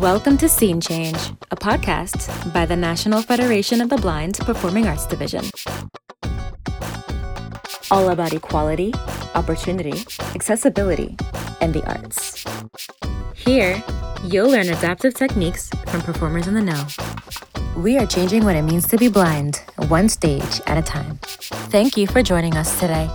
[0.00, 1.16] Welcome to Scene Change,
[1.50, 5.42] a podcast by the National Federation of the Blind Performing Arts Division.
[7.90, 8.92] All about equality,
[9.34, 10.04] opportunity,
[10.34, 11.16] accessibility,
[11.62, 12.44] and the arts.
[13.34, 13.82] Here,
[14.22, 16.86] you'll learn adaptive techniques from performers in the know.
[17.82, 21.18] We are changing what it means to be blind, one stage at a time.
[21.72, 23.08] Thank you for joining us today.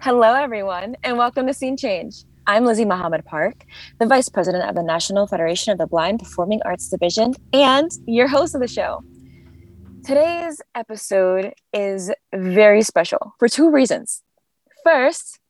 [0.00, 2.22] Hello, everyone, and welcome to Scene Change.
[2.46, 3.64] I'm Lizzie Muhammad Park,
[3.98, 8.28] the Vice President of the National Federation of the Blind Performing Arts Division, and your
[8.28, 9.02] host of the show.
[10.04, 14.22] Today's episode is very special for two reasons.
[14.84, 15.40] First,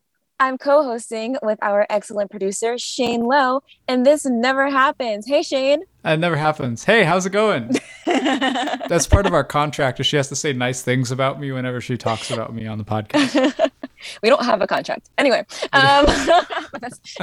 [0.41, 5.27] I'm co hosting with our excellent producer, Shane Lowe, and this never happens.
[5.27, 5.83] Hey, Shane.
[6.07, 6.85] It never happens.
[6.85, 7.73] Hey, how's it going?
[8.07, 10.02] That's part of our contract.
[10.02, 12.85] She has to say nice things about me whenever she talks about me on the
[12.85, 13.71] podcast.
[14.23, 15.09] we don't have a contract.
[15.18, 16.07] Anyway, um,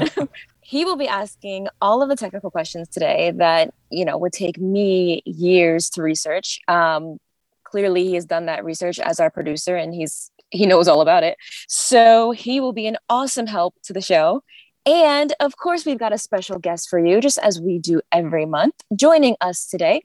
[0.61, 4.59] he will be asking all of the technical questions today that, you know, would take
[4.59, 6.59] me years to research.
[6.67, 7.19] Um,
[7.63, 11.23] clearly, he has done that research as our producer and he's he knows all about
[11.23, 11.37] it.
[11.67, 14.43] So he will be an awesome help to the show.
[14.85, 18.45] And of course, we've got a special guest for you, just as we do every
[18.45, 18.75] month.
[18.95, 20.03] Joining us today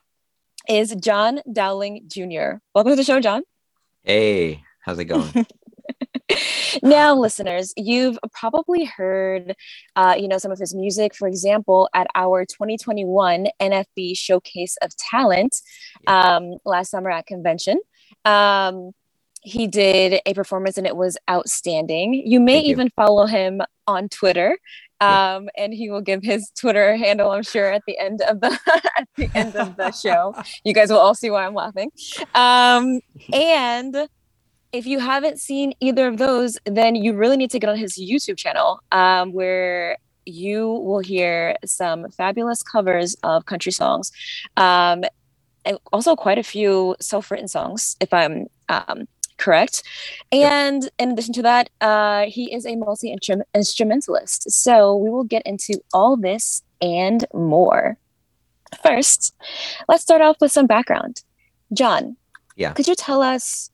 [0.69, 2.59] is John Dowling Jr.
[2.75, 3.43] Welcome to the show, John.
[4.03, 5.47] Hey, how's it going?
[6.83, 9.55] Now, listeners, you've probably heard,
[9.97, 11.15] uh, you know, some of his music.
[11.15, 15.57] For example, at our 2021 NFB Showcase of Talent
[16.07, 17.81] um, last summer at convention.
[18.25, 18.93] Um,
[19.43, 22.15] he did a performance and it was outstanding.
[22.15, 22.93] You may Thank even you.
[22.95, 24.59] follow him on Twitter.
[25.01, 28.59] Um, and he will give his Twitter handle, I'm sure, at the end of the
[28.99, 30.35] at the end of the show.
[30.63, 31.91] You guys will all see why I'm laughing.
[32.35, 33.01] Um,
[33.33, 34.09] and
[34.73, 37.99] if you haven't seen either of those, then you really need to get on his
[37.99, 44.13] YouTube channel, um, where you will hear some fabulous covers of country songs,
[44.57, 45.05] um,
[45.65, 49.09] and also quite a few self-written songs, if I'm um,
[49.39, 49.83] correct.
[50.31, 50.93] And yep.
[50.99, 53.17] in addition to that, uh, he is a multi
[53.55, 54.51] instrumentalist.
[54.51, 57.99] So we will get into all this and more.
[58.85, 59.35] First,
[59.89, 61.23] let's start off with some background.
[61.73, 62.17] John,
[62.57, 63.71] yeah, could you tell us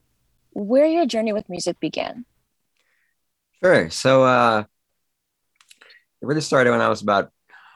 [0.57, 2.25] where your journey with music began?
[3.63, 3.91] Sure.
[3.91, 4.65] So uh,
[6.23, 7.31] it really started when I was about,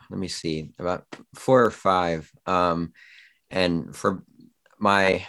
[0.09, 1.05] let me see, about
[1.35, 2.31] four or five.
[2.47, 2.93] Um,
[3.51, 4.25] and for
[4.79, 5.27] my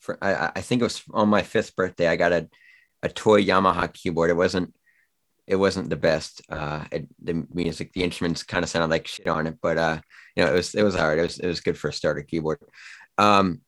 [0.00, 2.08] for I, I think it was on my fifth birthday.
[2.08, 2.48] I got a
[3.02, 4.30] a toy Yamaha keyboard.
[4.30, 4.74] It wasn't
[5.46, 6.42] it wasn't the best.
[6.48, 10.00] Uh, it, the music, the instruments kind of sounded like shit on it, but uh,
[10.34, 11.18] you know, it was it was alright.
[11.18, 12.58] It was it was good for a starter keyboard.
[13.18, 13.60] Um,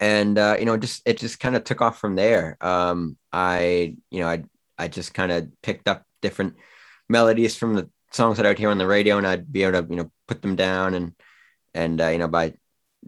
[0.00, 2.56] and uh, you know, just it just kind of took off from there.
[2.60, 4.44] Um, I you know, I
[4.78, 6.54] I just kind of picked up different
[7.08, 9.88] melodies from the songs that I'd hear on the radio, and I'd be able to
[9.88, 10.94] you know put them down.
[10.94, 11.12] And
[11.74, 12.54] and uh, you know by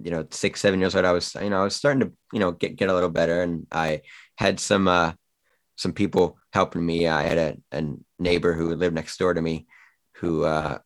[0.03, 2.39] you know six seven years old i was you know i was starting to you
[2.39, 3.43] know get get a little better.
[3.43, 4.03] And i
[4.37, 5.13] had some uh
[5.77, 7.07] some people helping me.
[7.07, 7.85] I had a, a
[8.19, 9.67] neighbor who lived next door to me
[10.17, 10.79] who uh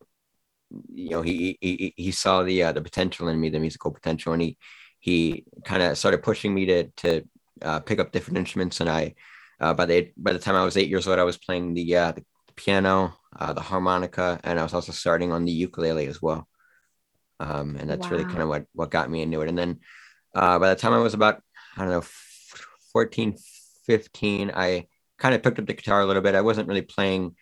[0.93, 4.33] you know he he he saw the uh, the potential in me the musical potential.
[4.33, 4.57] And he
[5.01, 7.21] he kind of started pushing me to to
[7.61, 9.13] uh, pick up different instruments and i
[9.59, 11.95] uh, by the by the time i was eight years old i was playing the
[11.95, 12.23] uh the
[12.55, 16.47] piano uh, the harmonica and i was also starting on the ukulele as well
[17.41, 18.11] um, and that's wow.
[18.11, 19.49] really kind of what what got me into it.
[19.49, 19.79] And then
[20.35, 21.41] uh, by the time I was about
[21.75, 22.03] I don't know
[22.93, 23.35] 14,
[23.85, 24.87] 15, I
[25.17, 26.35] kind of picked up the guitar a little bit.
[26.35, 27.35] I wasn't really playing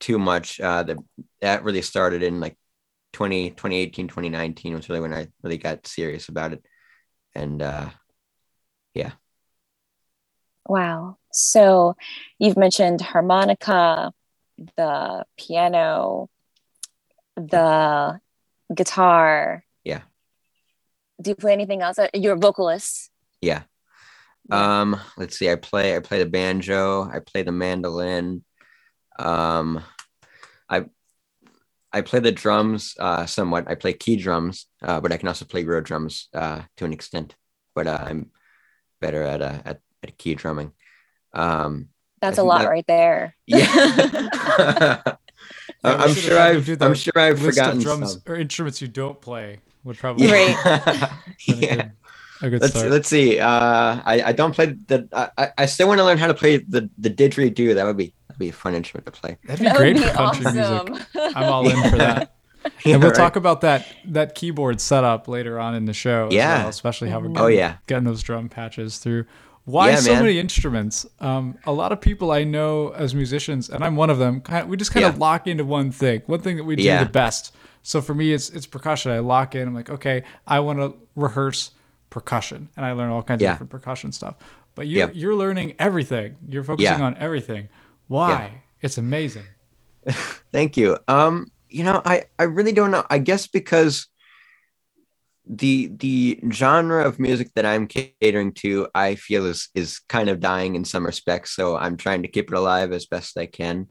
[0.00, 0.58] too much.
[0.60, 0.98] Uh, the,
[1.40, 2.58] that really started in like
[3.12, 6.64] 20, 2018, 2019 was really when I really got serious about it.
[7.34, 7.90] And uh,
[8.94, 9.12] yeah.
[10.66, 11.18] Wow.
[11.32, 11.96] So
[12.38, 14.12] you've mentioned harmonica,
[14.76, 16.28] the piano,
[17.36, 18.20] the
[18.74, 19.64] guitar.
[19.84, 20.02] Yeah.
[21.20, 21.98] Do you play anything else?
[21.98, 23.10] Uh, you're a vocalist.
[23.40, 23.62] Yeah.
[24.48, 24.80] yeah.
[24.80, 25.50] Um, let's see.
[25.50, 28.44] I play I play the banjo, I play the mandolin.
[29.18, 29.82] Um
[30.68, 30.84] I
[31.92, 33.68] I play the drums uh somewhat.
[33.68, 36.92] I play key drums, uh, but I can also play real drums uh to an
[36.92, 37.36] extent.
[37.74, 38.30] But uh, I'm
[39.00, 40.72] better at uh at, at key drumming.
[41.32, 41.88] Um
[42.20, 43.34] that's a lot that, right there.
[43.46, 45.02] Yeah.
[45.84, 48.22] I'm sure I've I'm sure I've forgotten drums some.
[48.26, 51.10] or instruments you don't play would probably right.
[51.46, 51.90] yeah.
[52.42, 52.90] A good, let's start.
[52.90, 53.38] let's see.
[53.38, 55.08] Uh, I I don't play the.
[55.36, 57.74] I, I still want to learn how to play the the didgeridoo.
[57.74, 59.38] That would be that'd be a fun instrument to play.
[59.44, 60.92] That'd be that great be for country awesome.
[60.92, 61.06] music.
[61.36, 62.34] I'm all in for that.
[62.84, 63.16] yeah, and we'll right.
[63.16, 66.28] talk about that that keyboard setup later on in the show.
[66.30, 69.24] Yeah, well, especially how we're oh yeah getting those drum patches through.
[69.64, 70.22] Why Yeah, so man.
[70.24, 71.06] many instruments?
[71.20, 74.40] Um, a lot of people I know as musicians, and I'm one of them.
[74.40, 77.04] Kind we just kind of lock into one thing, one thing that we do Yeah.
[77.04, 77.54] the best.
[77.82, 79.12] So for me, it's it's percussion.
[79.12, 79.68] I lock in.
[79.68, 81.70] I'm like, okay, I want to rehearse
[82.10, 83.50] percussion, and I learn all kinds Yeah.
[83.50, 84.34] of different percussion stuff.
[84.74, 85.14] But you're Yeah.
[85.14, 86.36] you're learning everything.
[86.48, 87.04] You're focusing Yeah.
[87.04, 87.68] on everything.
[88.10, 88.62] Why?
[88.82, 89.44] It's amazing.
[90.52, 90.98] Thank you.
[91.06, 93.06] Um, you know, I I really don't know.
[93.08, 94.08] I guess because
[95.46, 100.40] the the genre of music that I'm catering to, I feel is is kind of
[100.40, 101.54] dying in some respects.
[101.54, 103.86] So I'm trying to keep it alive as best I can,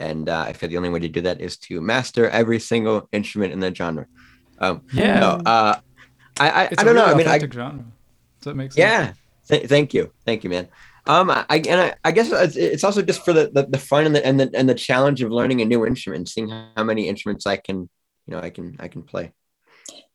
[0.00, 3.08] and uh, I feel the only way to do that is to master every single
[3.12, 4.06] instrument in the genre.
[4.58, 5.20] Um, Yeah.
[5.20, 5.76] no, uh,
[6.40, 7.06] I I, It's I don't know.
[7.06, 7.84] I mean, I, genre.
[8.40, 8.76] Does that make sense?
[8.76, 9.12] yeah.
[9.46, 10.66] Th- thank you, thank you, man.
[11.06, 14.06] Um, I and I, I guess it's, it's also just for the, the the fun
[14.06, 17.08] and the and the and the challenge of learning a new instrument, seeing how many
[17.08, 17.88] instruments I can,
[18.26, 19.32] you know, I can I can play.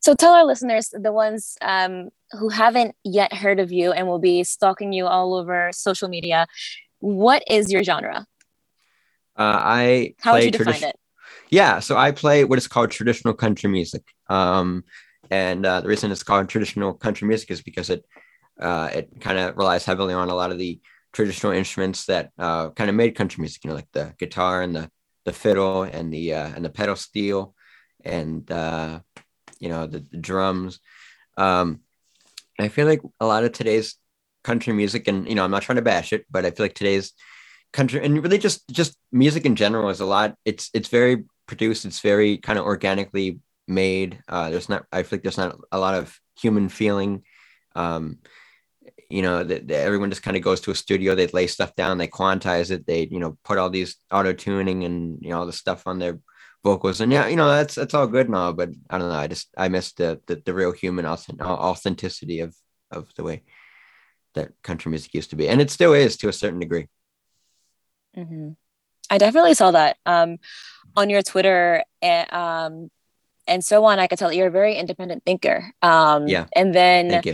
[0.00, 4.18] So tell our listeners, the ones um, who haven't yet heard of you and will
[4.18, 6.46] be stalking you all over social media,
[7.00, 8.26] what is your genre?
[9.36, 10.96] Uh, I How would you define tradi- it?
[11.50, 14.02] Yeah, so I play what is called traditional country music.
[14.28, 14.84] Um,
[15.30, 18.04] and uh, the reason it's called traditional country music is because it
[18.60, 20.80] uh, it kind of relies heavily on a lot of the
[21.12, 23.64] traditional instruments that uh, kind of made country music.
[23.64, 24.90] You know, like the guitar and the
[25.24, 27.54] the fiddle and the uh, and the pedal steel
[28.04, 29.00] and uh,
[29.58, 30.80] you know the, the drums.
[31.36, 31.80] Um,
[32.58, 33.96] I feel like a lot of today's
[34.42, 36.74] country music, and you know, I'm not trying to bash it, but I feel like
[36.74, 37.12] today's
[37.72, 40.34] country and really just just music in general is a lot.
[40.44, 41.84] It's it's very produced.
[41.84, 44.22] It's very kind of organically made.
[44.28, 44.86] Uh, there's not.
[44.92, 47.22] I feel like there's not a lot of human feeling.
[47.74, 48.18] Um,
[49.10, 51.98] you know that everyone just kind of goes to a studio they lay stuff down
[51.98, 55.46] they quantize it they you know put all these auto tuning and you know all
[55.46, 56.18] the stuff on their
[56.64, 59.14] vocals and yeah you know that's that's all good and all but i don't know
[59.14, 62.54] i just i miss the the, the real human authenticity of
[62.90, 63.42] of the way
[64.34, 66.88] that country music used to be and it still is to a certain degree
[68.16, 68.56] Mhm.
[69.10, 70.38] I definitely saw that um,
[70.96, 72.90] on your Twitter and, um,
[73.46, 73.98] and so on.
[73.98, 75.72] I could tell that you're a very independent thinker.
[75.80, 76.46] Um, Yeah.
[76.54, 77.26] And then, thank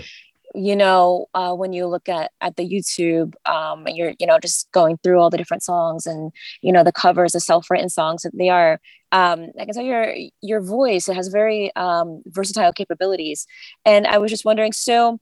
[0.55, 4.39] you know, uh, when you look at, at the YouTube um, and you're, you know,
[4.39, 8.23] just going through all the different songs and, you know, the covers, the self-written songs
[8.23, 8.81] that they are,
[9.11, 13.47] um, I can tell your, your voice, it has very um, versatile capabilities.
[13.85, 15.19] And I was just wondering, so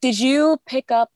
[0.00, 1.10] did you pick up,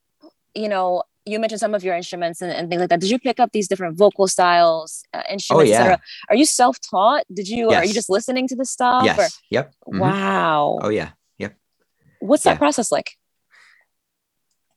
[0.54, 3.00] you know, you mentioned some of your instruments and, and things like that.
[3.00, 5.78] Did you pick up these different vocal styles, uh, instruments, yeah.
[5.78, 6.00] etc.?
[6.30, 7.24] Are you self-taught?
[7.32, 7.70] Did you?
[7.70, 9.04] Are you just listening to the stuff?
[9.04, 9.98] yes or- yep Mhm.
[10.00, 10.78] Wow.
[10.82, 11.10] oh yeah
[12.20, 12.58] What's that yeah.
[12.58, 13.12] process like?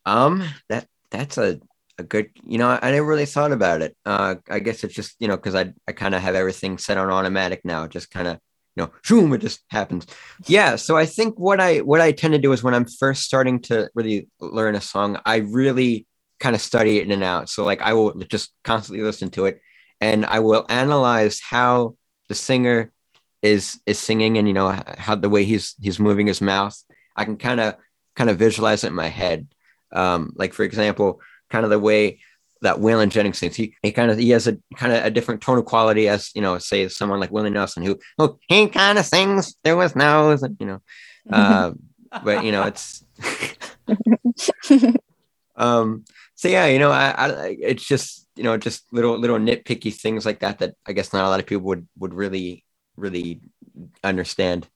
[0.06, 1.60] Um, that that's a
[1.98, 2.30] a good.
[2.44, 3.96] You know, I never really thought about it.
[4.06, 6.98] Uh, I guess it's just you know because I I kind of have everything set
[6.98, 7.88] on automatic now.
[7.88, 8.40] Just kind of
[8.76, 10.06] you know, zoom, it just happens.
[10.48, 10.76] Yeah.
[10.76, 13.62] So I think what I what I tend to do is when I'm first starting
[13.64, 16.08] to really learn a song, I really
[16.40, 17.50] kind of study it in and out.
[17.50, 19.60] So like I will just constantly listen to it,
[20.00, 21.96] and I will analyze how
[22.30, 22.92] the singer
[23.42, 26.78] is is singing and you know how the way he's he's moving his mouth
[27.20, 27.76] i can kind of
[28.16, 29.48] kind of visualize it in my head.
[29.92, 32.20] Um like for example kind of the way
[32.62, 35.42] that Waylon Jennings sings he, he kind of he has a kind of a different
[35.42, 39.00] tone of quality as you know say someone like Willie Nelson who oh he kind
[39.00, 40.82] of sings there nose and you know
[41.32, 41.72] uh,
[42.24, 43.04] but you know it's
[45.56, 46.04] um
[46.36, 50.26] so yeah you know I, I it's just you know just little little nitpicky things
[50.26, 52.66] like that that i guess not a lot of people would would really
[52.96, 53.42] really
[54.04, 54.68] understand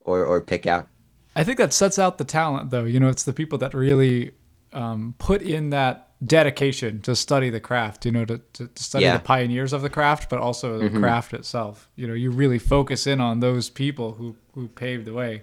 [0.00, 0.88] or or pick out
[1.36, 2.84] I think that sets out the talent, though.
[2.84, 4.32] You know, it's the people that really
[4.72, 8.04] um, put in that dedication to study the craft.
[8.06, 9.16] You know, to, to, to study Yeah.
[9.16, 11.00] the pioneers of the craft, but also the Mhm.
[11.00, 11.88] craft itself.
[11.96, 15.42] You know, you really focus in on those people who who paved the way.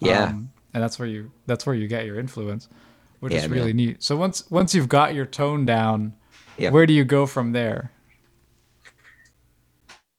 [0.00, 0.24] Yeah.
[0.24, 2.68] Um, and that's where you that's where you get your influence,
[3.20, 3.76] which Yeah, is really man.
[3.76, 4.02] neat.
[4.02, 6.14] So once once you've got your tone down,
[6.58, 6.70] Yeah.
[6.70, 7.90] where do you go from there?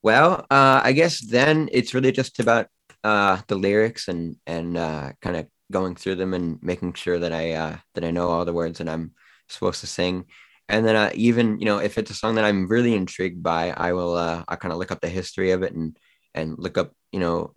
[0.02, 2.68] Well, uh, I guess then it's really just about
[3.06, 7.34] uh, the lyrics and and uh, kind of going through them and making sure that
[7.34, 9.14] I uh, that I know all the words that I'm
[9.50, 10.26] supposed to sing.
[10.70, 13.72] And then uh, even you know if it's a song that I'm really intrigued by,
[13.72, 15.98] I will uh, I kind of look up the history of it and
[16.34, 17.54] and look up you know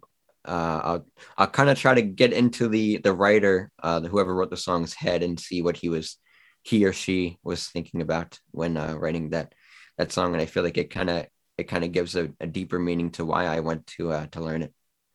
[0.47, 1.07] uh, I'll
[1.39, 4.95] I'll kind of try to get into the the writer uh, whoever wrote the song's
[4.95, 6.19] head and see what he was
[6.63, 9.55] he or she was thinking about when uh, writing that
[9.99, 10.33] that song.
[10.35, 11.27] And I feel like it kind of
[11.59, 14.41] it kind of gives a, a deeper meaning to why I went to uh, to
[14.41, 14.73] learn it.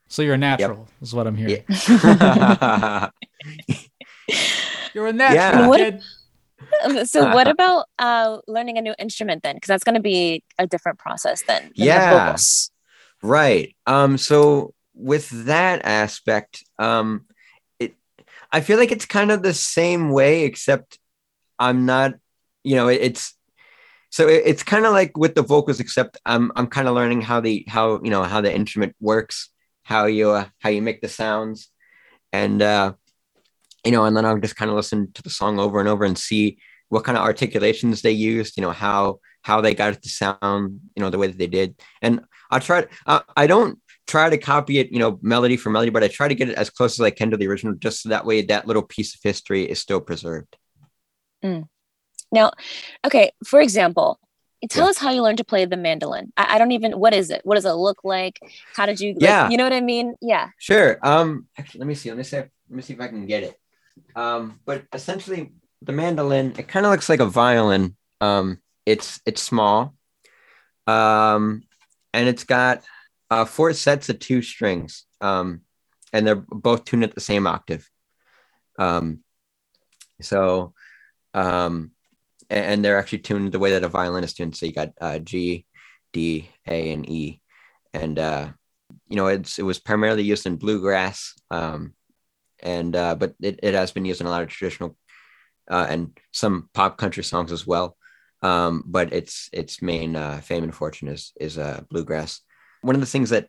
[0.08, 1.64] So you're a natural, is what I'm hearing.
[1.70, 3.10] Yeah.
[4.94, 5.68] You're a natural Yeah.
[5.68, 7.08] What- kid.
[7.08, 9.56] so what about uh, learning a new instrument then?
[9.56, 11.64] Because that's going to be a different process then.
[11.64, 12.26] than Yeah.
[12.28, 12.72] vocals.
[13.24, 13.76] right.
[13.88, 14.18] Um.
[14.18, 17.26] So with that aspect, um,
[17.80, 17.96] it
[18.52, 21.00] I feel like it's kind of the same way, except
[21.58, 22.14] I'm not,
[22.64, 23.36] you know, it, it's
[24.12, 27.22] so it, it's kind of like with the vocals, except I'm I'm kind of learning
[27.22, 29.50] how the how you know how the instrument works,
[29.84, 31.70] how you uh, how you make the sounds,
[32.32, 32.94] and uh,
[33.86, 36.06] you know, and then I'll just kind of listen to the song over and over
[36.06, 36.58] and see
[36.90, 40.80] what kind of articulations they used, you know, how how they got it to sound,
[40.96, 41.75] you know, the way that they did.
[42.02, 42.88] And I tried.
[43.06, 46.28] Uh, I don't try to copy it, you know, melody for melody, but I try
[46.28, 48.42] to get it as close as I can to the original, just so that way
[48.44, 50.58] that little piece of history is still preserved.
[51.44, 51.68] Mm.
[52.32, 52.52] Now,
[53.06, 54.20] okay, for example,
[54.70, 54.89] tell yeah.
[54.89, 56.32] us how you learned to play the mandolin.
[56.38, 56.93] I, I, don't even.
[56.93, 57.41] What is it?
[57.43, 58.39] What does it look like?
[58.75, 59.13] How did you?
[59.13, 60.15] Like, yeah, you know what I mean.
[60.22, 60.50] Yeah.
[60.58, 61.00] Sure.
[61.03, 61.48] Um.
[61.58, 62.10] Actually, let me see.
[62.10, 62.38] Let me see.
[62.38, 63.60] Let me see if I can get it.
[64.15, 64.60] Um.
[64.65, 67.96] But essentially, the mandolin it kind of looks like a violin.
[68.22, 68.60] Um.
[68.86, 69.96] It's it's small.
[70.88, 71.63] Um.
[72.15, 72.84] And it's got
[73.34, 75.62] uh, four sets of two strings, um,
[76.12, 77.89] and they're both tuned at the same octave.
[78.77, 79.24] Um,
[80.22, 80.74] so,
[81.34, 81.91] um,
[82.50, 84.56] and, they're actually tuned the way that a violin is tuned.
[84.56, 85.66] So you got uh, G,
[86.12, 87.42] D, A, and E,
[87.94, 88.50] and uh,
[89.08, 91.94] you know it's it was primarily used in bluegrass, um,
[92.62, 94.96] and uh, but it, it has been used in a lot of traditional
[95.70, 97.98] uh, and some pop country songs as well.
[98.42, 102.42] Um, but its its main uh, fame and fortune is is uh, bluegrass
[102.82, 103.48] one of the things that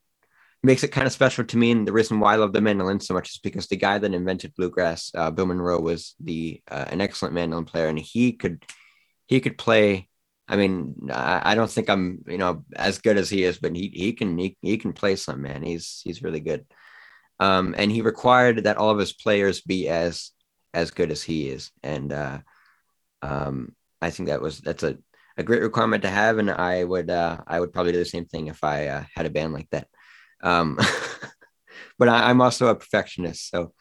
[0.63, 3.01] makes it kind of special to me and the reason why I love the mandolin
[3.01, 7.35] so much is because the guy that invented bluegrass, Bill Monroe, was the an excellent
[7.35, 8.65] mandolin player, and he could
[9.35, 10.09] he could play.
[10.47, 13.91] I mean, I, don't think I'm you know as good as he is, but he
[13.95, 15.63] he can he, he can play some man.
[15.63, 16.67] He's he's really good.
[17.41, 20.31] Um, and he required that all of his players be as
[20.73, 22.39] as good as he is, and uh,
[23.23, 24.99] um, I think that was that's a
[25.37, 28.27] a great requirement to have, and I would uh, I would probably do the same
[28.27, 29.89] thing if I uh, had a band like that.
[30.43, 30.79] Um,
[31.99, 33.73] but I, am also a perfectionist, so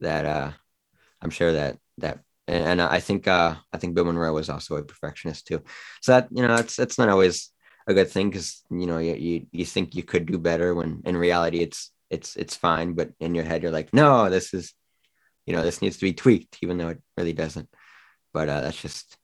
[0.00, 0.50] that uh,
[1.22, 4.76] I'm sure that that and, and I think uh, I think Bill Monroe was also
[4.76, 5.62] a perfectionist too.
[6.00, 7.50] So that you know it's it's not always
[7.86, 11.02] a good thing because you know you, you you think you could do better when
[11.04, 14.74] in reality it's it's it's fine, but in your head you're like no this is
[15.46, 17.68] you know this needs to be tweaked even though it really doesn't.
[18.32, 19.16] But uh, that's just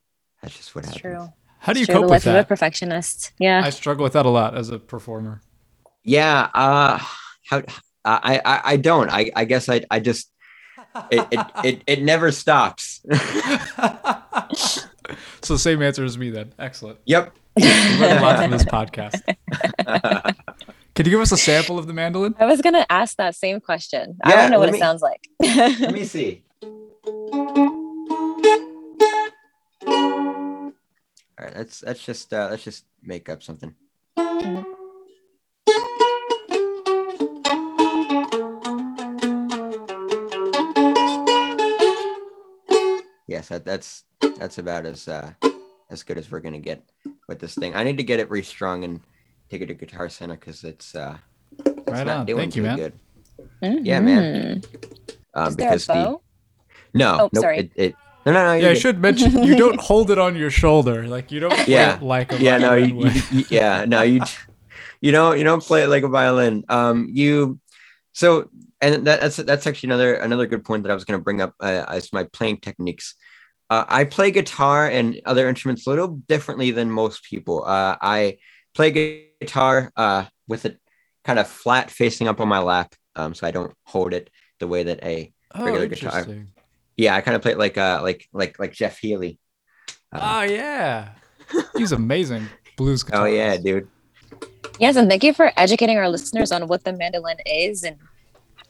[0.42, 1.02] that's just what happens.
[1.02, 1.28] True.
[1.58, 2.36] How do you cope with that?
[2.36, 3.32] Of a perfectionist.
[3.38, 3.60] Yeah.
[3.62, 5.42] I struggle with that a lot as a performer.
[6.02, 6.48] Yeah.
[6.54, 6.98] Uh,
[7.50, 7.62] how,
[8.02, 10.32] I, I, I don't, I, I guess I, I just,
[11.10, 13.00] it, it, it, it never stops.
[15.42, 16.52] so same answer as me then.
[16.58, 16.98] Excellent.
[17.06, 17.34] Yep.
[17.58, 19.20] learned a lot from this podcast.
[20.94, 22.34] Can you give us a sample of the mandolin?
[22.38, 24.16] I was gonna ask that same question.
[24.26, 25.20] Yeah, I don't know what me, it sounds like.
[25.40, 26.44] let me see.
[31.40, 33.74] All right, let's let's just uh, let's just make up something.
[43.40, 44.04] Yes, that, that's
[44.36, 45.32] that's about as uh,
[45.88, 46.82] as good as we're gonna get
[47.26, 47.74] with this thing.
[47.74, 49.00] I need to get it restrung and
[49.48, 51.16] take it to Guitar Center because it's uh,
[51.58, 52.26] it's right on.
[52.26, 52.76] Thank you, man.
[52.76, 52.92] Good.
[53.62, 53.86] Mm-hmm.
[53.86, 54.62] Yeah, man.
[55.32, 56.20] Um, because the
[56.92, 57.58] no, oh, nope, sorry.
[57.60, 58.52] It, it no, no, no.
[58.52, 61.66] Yeah, I should mention you don't hold it on your shoulder, like you don't.
[61.66, 64.20] yeah, like a yeah, no, you, you, you, yeah, no, you,
[65.00, 66.62] you don't, you don't play it like a violin.
[66.68, 67.58] Um, you,
[68.12, 68.50] so,
[68.82, 71.40] and that, that's that's actually another another good point that I was going to bring
[71.40, 73.14] up uh, as my playing techniques.
[73.70, 77.64] Uh, I play guitar and other instruments a little differently than most people.
[77.64, 78.38] Uh, I
[78.74, 80.78] play guitar uh, with it
[81.24, 84.66] kind of flat facing up on my lap, um, so I don't hold it the
[84.66, 86.26] way that a oh, regular guitar
[87.00, 89.38] yeah, I kind of play it like uh like like like Jeff Healey.
[90.12, 91.12] Uh, oh yeah,
[91.76, 92.46] he's amazing
[92.76, 93.22] blues guitar.
[93.22, 93.88] Oh yeah, dude.
[94.78, 97.96] Yes, and thank you for educating our listeners on what the mandolin is and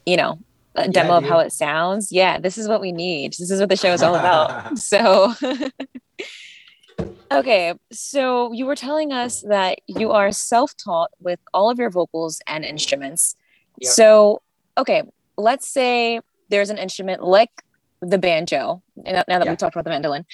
[0.05, 0.39] you know
[0.75, 2.11] a demo yeah, of how it sounds.
[2.11, 3.33] Yeah, this is what we need.
[3.33, 4.77] This is what the show is all about.
[4.77, 5.33] so.
[7.31, 12.41] okay, so you were telling us that you are self-taught with all of your vocals
[12.47, 13.35] and instruments.
[13.79, 13.91] Yep.
[13.91, 14.41] So,
[14.77, 15.03] okay,
[15.37, 17.63] let's say there's an instrument like
[18.01, 18.81] the banjo.
[18.95, 19.49] Now that yeah.
[19.49, 20.25] we talked about the mandolin.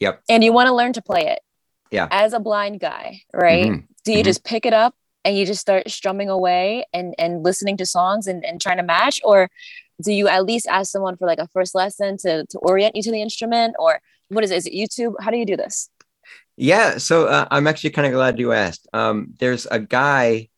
[0.00, 0.22] Yep.
[0.28, 1.40] And you want to learn to play it.
[1.90, 2.08] Yeah.
[2.10, 3.66] As a blind guy, right?
[3.66, 3.86] Mm-hmm.
[4.04, 4.24] Do you mm-hmm.
[4.24, 4.94] just pick it up
[5.24, 8.82] and you just start strumming away and and listening to songs and, and trying to
[8.82, 9.50] match, or
[10.02, 13.02] do you at least ask someone for like a first lesson to to orient you
[13.02, 14.56] to the instrument, or what is it?
[14.56, 15.14] Is it YouTube?
[15.20, 15.88] How do you do this?
[16.56, 18.86] Yeah, so uh, I'm actually kind of glad you asked.
[18.92, 20.48] Um, there's a guy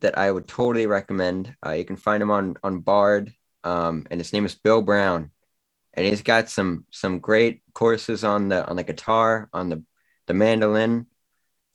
[0.00, 1.54] that I would totally recommend.
[1.64, 3.32] Uh, you can find him on on Bard,
[3.64, 5.30] um, and his name is Bill Brown
[5.94, 9.84] and he's got some some great courses on the on the guitar, on the
[10.26, 11.06] the mandolin,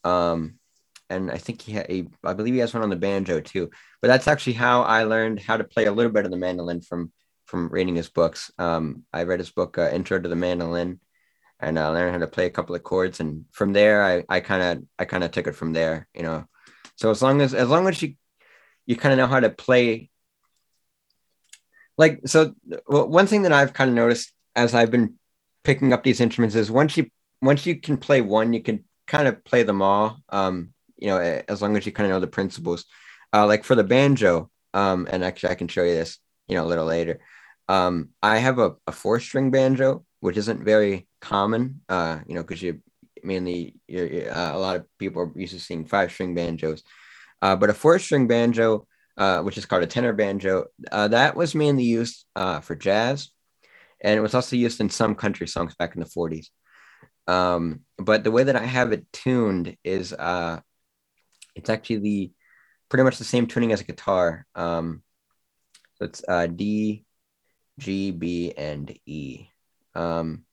[0.03, 0.59] um,
[1.09, 3.69] and I think he, ha- he I believe he has one on the banjo too.
[4.01, 6.81] But that's actually how I learned how to play a little bit of the mandolin
[6.81, 7.11] from
[7.45, 8.51] from reading his books.
[8.57, 10.99] Um, I read his book uh, Intro to the Mandolin,
[11.59, 14.39] and I learned how to play a couple of chords, and from there, I I
[14.41, 16.07] kind of I kind of took it from there.
[16.13, 16.45] You know,
[16.95, 18.15] so as long as as long as you
[18.85, 20.09] you kind of know how to play
[21.97, 22.53] like so
[22.87, 25.15] well, one thing that i've kind of noticed as i've been
[25.63, 27.09] picking up these instruments is once you
[27.41, 31.19] once you can play one you can kind of play them all um you know
[31.47, 32.85] as long as you kind of know the principles
[33.33, 36.65] uh like for the banjo um and actually i can show you this you know
[36.65, 37.19] a little later
[37.69, 42.41] um i have a, a four string banjo which isn't very common uh you know
[42.41, 42.81] because you
[43.23, 46.83] mainly you're, uh, a lot of people are used to seeing five string banjos
[47.41, 48.87] uh, but a four string banjo
[49.17, 50.65] uh, which is called a tenor banjo.
[50.91, 53.29] Uh, that was mainly used uh, for jazz,
[54.01, 56.49] and it was also used in some country songs back in the 40s.
[57.27, 60.59] Um, but the way that I have it tuned is uh,
[61.57, 62.31] it's actually the
[62.89, 64.45] pretty much the same tuning as a guitar.
[64.55, 65.01] Um,
[65.95, 67.05] so it's uh, D,
[67.79, 69.47] G, B, and E.
[69.95, 70.43] Um,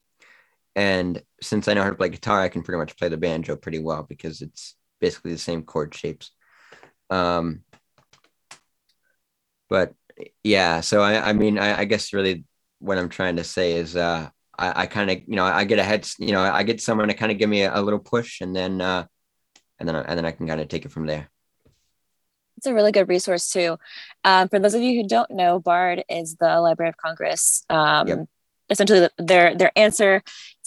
[0.75, 3.57] and since I know how to play guitar, I can pretty much play the banjo
[3.57, 6.33] pretty well because it's basically the same chord shapes.
[7.11, 7.63] Um,
[9.69, 9.95] but
[10.43, 12.45] yeah, so I, I mean, I, I guess really
[12.79, 15.79] what I'm trying to say is, uh, I, I kind of, you know, I get
[15.79, 17.99] a head, you know, I get someone to kind of give me a, a, little
[17.99, 19.07] push and then, uh,
[19.79, 21.29] and then, and then I can kind of take it from there.
[22.57, 23.79] It's a really good resource too.
[24.23, 27.65] Um, for those of you who don't know, BARD is the Library of Congress.
[27.69, 28.19] Um, yep.
[28.71, 30.23] Essentially, their their answer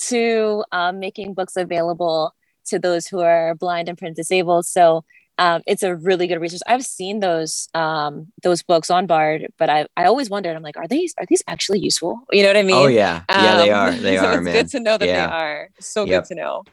[0.07, 2.35] to um, making books available
[2.67, 4.65] to those who are blind and print disabled.
[4.65, 5.03] So
[5.39, 6.61] um, it's a really good resource.
[6.67, 10.55] I've seen those um, those books on Bard, but I I always wondered.
[10.55, 12.21] I'm like, are these are these actually useful?
[12.31, 12.75] You know what I mean?
[12.75, 13.91] Oh yeah, yeah, um, they are.
[13.91, 14.33] They so are.
[14.33, 14.53] It's man.
[14.53, 15.27] good to know that yeah.
[15.27, 15.69] they are.
[15.79, 16.23] So yep.
[16.23, 16.63] good to know.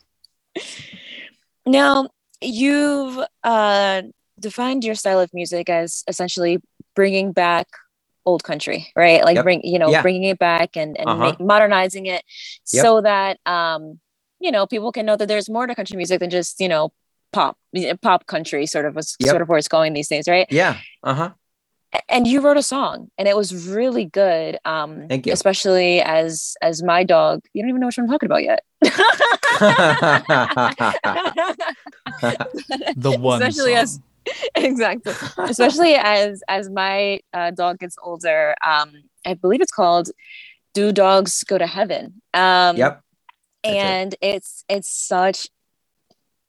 [1.67, 2.09] Now
[2.45, 4.03] you've uh,
[4.39, 6.61] defined your style of music as essentially
[6.95, 7.69] bringing back
[8.27, 9.25] old country, right?
[9.25, 9.45] Like yep.
[9.45, 10.03] bring you know yeah.
[10.03, 11.25] bringing it back and and uh-huh.
[11.25, 12.25] make, modernizing it
[12.73, 12.83] yep.
[12.83, 14.01] so that um
[14.41, 16.93] you know people can know that there's more to country music than just you know
[17.33, 17.59] pop
[18.03, 19.31] pop country sort of was yep.
[19.31, 21.31] sort of where it's going these days right yeah uh-huh
[22.09, 25.33] and you wrote a song and it was really good um Thank you.
[25.33, 28.63] especially as as my dog you don't even know what i'm talking about yet
[32.97, 33.83] the one especially song.
[33.83, 34.01] as
[34.55, 38.91] exactly especially as as my uh, dog gets older um
[39.27, 40.09] i believe it's called
[40.73, 43.03] do dogs go to heaven um yep
[43.63, 44.37] and it.
[44.37, 45.49] it's it's such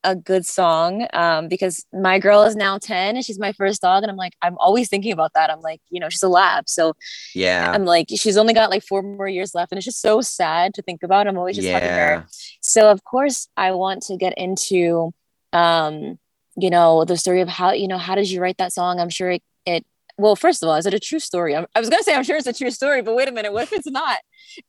[0.06, 4.04] a good song um, because my girl is now 10 and she's my first dog.
[4.04, 5.50] And I'm like, I'm always thinking about that.
[5.50, 6.70] I'm like, you know, she's a lab.
[6.70, 6.94] So
[7.34, 9.72] yeah, I'm like, she's only got like four more years left.
[9.72, 11.28] And it's just so sad to think about.
[11.28, 11.80] I'm always just yeah.
[11.80, 12.28] her.
[12.62, 15.12] So of course I want to get into,
[15.56, 16.20] um,
[16.58, 19.00] you know, the story of how, you know, how did you write that song?
[19.00, 19.86] I'm sure it, it
[20.18, 21.56] well, first of all, is it a true story?
[21.56, 23.52] I'm, i was gonna say I'm sure it's a true story, but wait a minute,
[23.52, 24.20] what if it's not?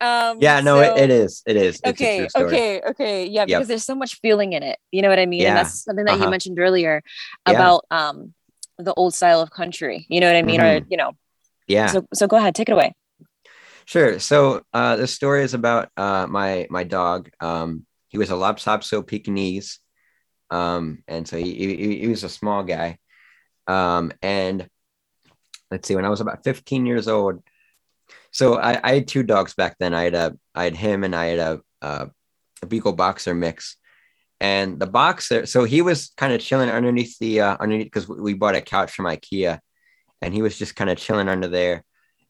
[0.00, 1.42] Um, yeah, no, so, it, it is.
[1.46, 1.80] It is.
[1.84, 3.26] It's okay, okay, okay.
[3.26, 3.68] Yeah, because yep.
[3.68, 4.78] there's so much feeling in it.
[4.90, 5.42] You know what I mean?
[5.42, 5.48] Yeah.
[5.50, 6.24] And that's something that uh-huh.
[6.24, 7.02] you mentioned earlier
[7.44, 8.08] about yeah.
[8.08, 8.34] um
[8.78, 10.06] the old style of country.
[10.08, 10.60] You know what I mean?
[10.60, 10.84] Mm-hmm.
[10.84, 11.12] Or you know.
[11.68, 11.86] Yeah.
[11.86, 12.94] So so go ahead, take it away.
[13.84, 14.18] Sure.
[14.18, 17.30] So uh, the story is about uh, my my dog.
[17.40, 19.78] Um, he was a Lhasa Pekingese,
[20.50, 22.98] um, and so he, he, he was a small guy.
[23.66, 24.68] Um, and
[25.70, 27.42] let's see, when I was about 15 years old,
[28.30, 29.94] so I, I had two dogs back then.
[29.94, 32.10] I had a I had him and I had a a,
[32.62, 33.76] a beagle boxer mix,
[34.40, 35.46] and the boxer.
[35.46, 38.92] So he was kind of chilling underneath the uh, underneath because we bought a couch
[38.92, 39.58] from IKEA,
[40.20, 41.84] and he was just kind of chilling under there,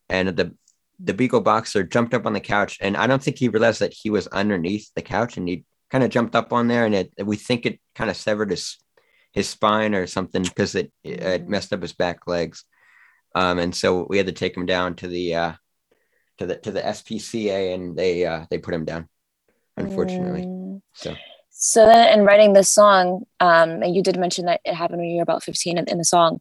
[0.08, 0.54] and the
[0.98, 3.92] the beagle boxer jumped up on the couch, and I don't think he realized that
[3.92, 7.12] he was underneath the couch, and he kind of jumped up on there, and it
[7.24, 8.76] we think it kind of severed his
[9.32, 12.64] his spine or something because it, it messed up his back legs.
[13.34, 15.52] Um, and so we had to take him down to the uh,
[16.38, 19.08] to the to the SPCA, and they uh, they put him down,
[19.76, 20.42] unfortunately.
[20.42, 20.80] Mm.
[20.94, 21.14] So.
[21.58, 25.08] So then, in writing this song, um, and you did mention that it happened when
[25.08, 26.40] you were about fifteen in, in the song.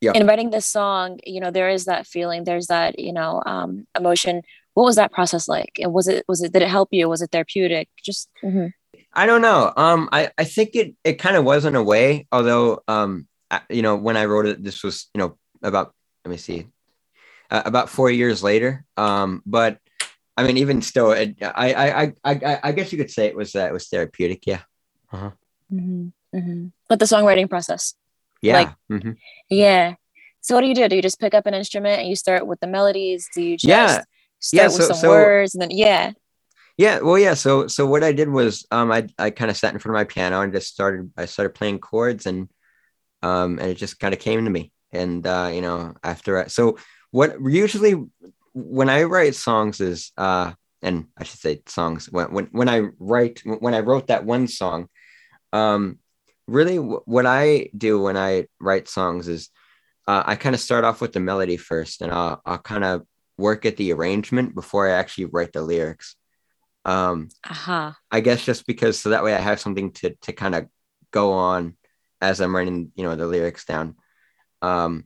[0.00, 0.12] Yeah.
[0.14, 3.86] In writing this song, you know, there is that feeling, there's that, you know, um,
[3.96, 4.42] emotion.
[4.74, 5.72] What was that process like?
[5.78, 7.08] And was it was it did it help you?
[7.08, 7.88] Was it therapeutic?
[8.02, 8.28] Just.
[8.42, 8.68] Mm-hmm.
[9.14, 9.72] I don't know.
[9.76, 13.60] Um, I I think it it kind of was in a way, although um, I,
[13.70, 16.66] you know, when I wrote it, this was you know about let me see,
[17.50, 18.84] uh, about four years later.
[18.96, 19.78] Um, but
[20.36, 23.52] I mean, even still, it, I, I, I, I guess you could say it was
[23.52, 24.46] that uh, it was therapeutic.
[24.46, 24.62] Yeah.
[25.12, 25.30] Uh-huh.
[25.72, 26.08] Mm-hmm.
[26.36, 26.66] Mm-hmm.
[26.88, 27.94] But the songwriting process.
[28.42, 28.54] Yeah.
[28.54, 29.12] Like, mm-hmm.
[29.48, 29.94] Yeah.
[30.40, 30.88] So what do you do?
[30.88, 33.28] Do you just pick up an instrument and you start with the melodies?
[33.32, 33.86] Do you just yeah.
[33.86, 34.06] start
[34.52, 36.12] yeah, with some so, words and then yeah.
[36.76, 37.34] Yeah, well, yeah.
[37.34, 40.00] So, so what I did was, um, I, I kind of sat in front of
[40.00, 41.12] my piano and just started.
[41.16, 42.48] I started playing chords, and,
[43.22, 46.78] um, and it just kind of came to me and uh, you know after so
[47.10, 47.94] what usually
[48.54, 52.82] when I write songs is uh and I should say songs when when when I
[52.98, 54.88] write when I wrote that one song,
[55.52, 55.98] um,
[56.46, 59.48] really what I do when I write songs is
[60.06, 63.06] uh, I kind of start off with the melody first, and I'll I'll kind of
[63.38, 66.16] work at the arrangement before I actually write the lyrics.
[66.84, 67.92] Um, uh-huh.
[68.10, 70.68] I guess just because so that way I have something to to kind of
[71.10, 71.76] go on
[72.20, 73.96] as I'm writing, you know, the lyrics down.
[74.62, 75.04] Um,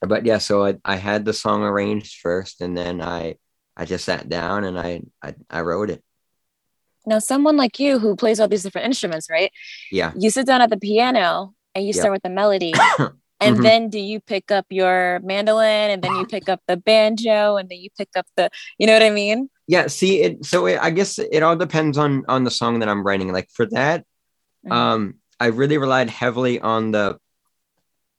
[0.00, 3.36] but yeah, so I, I had the song arranged first, and then I
[3.76, 6.02] I just sat down and I I, I wrote it.
[7.06, 9.50] Now, someone like you who plays all these different instruments, right?
[9.90, 10.12] Yeah.
[10.16, 11.96] You sit down at the piano and you Yep.
[11.96, 12.74] start with the melody.
[13.42, 13.62] And Mhm.
[13.62, 17.70] then do you pick up your mandolin and then you pick up the banjo and
[17.70, 19.48] then you pick up the, you know what I mean?
[19.70, 19.86] Yeah.
[19.86, 20.44] See it.
[20.44, 23.30] So it, I guess it all depends on on the song that I'm writing.
[23.32, 24.04] Like for that,
[24.66, 24.72] Mhm.
[24.72, 27.18] um, I really relied heavily on the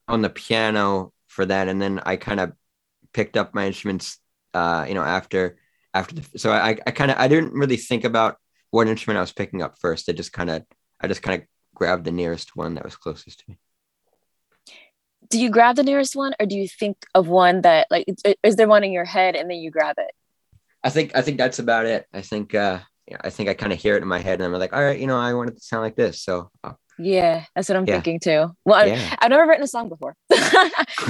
[0.08, 2.54] on the piano for that, and then I kind of
[3.12, 4.18] picked up my instruments.
[4.54, 5.58] Uh, you know, after
[5.94, 8.38] after the so I I kind of I didn't really think about
[8.70, 10.08] what instrument I was picking up first.
[10.08, 10.64] I just kind of
[11.02, 13.58] I just kind of grabbed the nearest one that was closest to me.
[15.30, 18.06] Do you grab the nearest one or do you think of one that, like,
[18.44, 20.12] is there one in your head and then you grab it?
[20.84, 22.06] I think I think that's about it.
[22.14, 24.46] I think uh yeah, I think I kind of hear it in my head, and
[24.54, 26.22] I'm like, all right, you know, I want it to sound like this.
[26.22, 27.96] So uh, Yeah, that's what I'm Yeah.
[27.96, 28.52] thinking too.
[28.64, 30.40] Well, I- yeah, I've never written a song before, but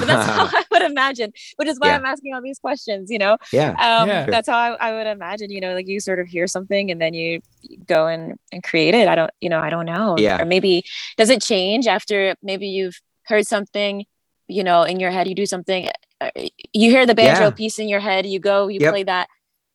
[0.07, 1.97] that's how I would imagine, which is why Yeah.
[1.97, 3.37] I'm asking all these questions, you know?
[3.51, 4.25] yeah, Um, Yeah.
[4.25, 6.99] That's how I, I would imagine, you know, like you sort of hear something and
[7.01, 7.41] then you
[7.85, 9.07] go and, and create it.
[9.07, 10.15] I don't, you know, I don't know.
[10.17, 10.41] Yeah.
[10.41, 10.83] Or maybe,
[11.17, 14.05] does it change after maybe you've heard something,
[14.47, 15.89] you know, in your head, you do something,
[16.21, 16.31] uh,
[16.73, 17.49] you hear the banjo Yeah.
[17.51, 18.91] piece in your head, you go, you Yep.
[18.91, 19.27] play that.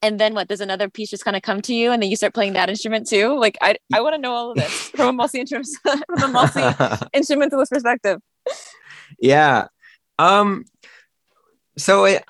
[0.03, 0.47] And then what?
[0.49, 2.69] Does another piece just kind of come to you, and then you start playing that
[2.69, 3.39] instrument too?
[3.39, 7.07] Like I, I want to know all of this from a multi from a multi
[7.15, 8.21] instrumentalist perspective.
[9.21, 9.67] yeah
[10.19, 10.65] um
[11.79, 12.25] so it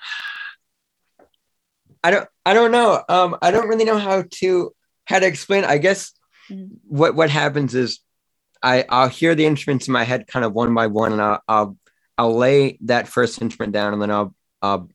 [2.03, 4.73] i don't i don't know um i don't really know how to
[5.05, 6.13] how to explain i guess
[6.51, 6.69] Mhm.
[6.87, 7.99] what what happens is
[8.63, 11.41] i i'll hear the instruments in my head kind of one by one and i'll
[11.49, 11.77] i'll,
[12.19, 14.89] I'll lay that first instrument down and then i'll i'll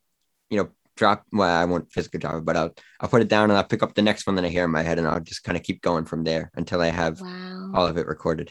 [0.50, 0.70] you know
[1.02, 3.64] drop well i won't physically drop it but i'll i'll put it down and i'll
[3.74, 5.58] pick up the next one that i hear in my head and i'll just kind
[5.58, 7.72] of keep going from there until i have Wow.
[7.76, 8.48] all of it recorded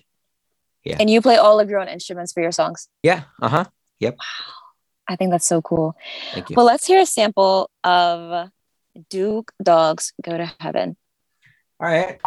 [0.89, 0.97] Yeah.
[1.01, 2.89] And you play all of your own instruments for your songs.
[3.11, 3.65] yeah uh-huh
[4.01, 4.15] Yep.
[4.19, 4.55] Wow.
[5.13, 5.95] I think that's so cool.
[6.35, 8.51] thank you Well, let's hear a sample of
[9.15, 10.97] Do Dogs Go to Heaven.
[11.81, 12.19] all right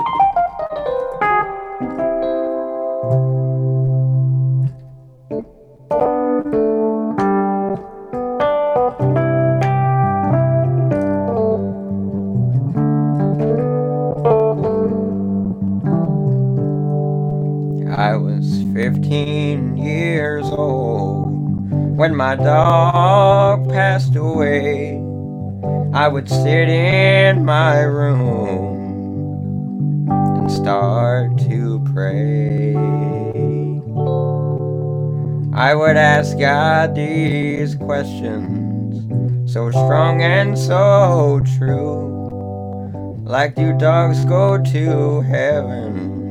[18.84, 21.32] 15 years old
[21.98, 25.02] when my dog passed away.
[25.94, 29.00] I would sit in my room
[30.10, 32.76] and start to pray.
[35.54, 43.22] I would ask God these questions, so strong and so true.
[43.24, 46.23] Like do dogs go to heaven?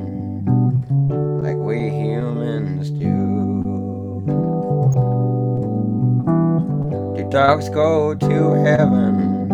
[7.32, 9.48] Dogs go to heaven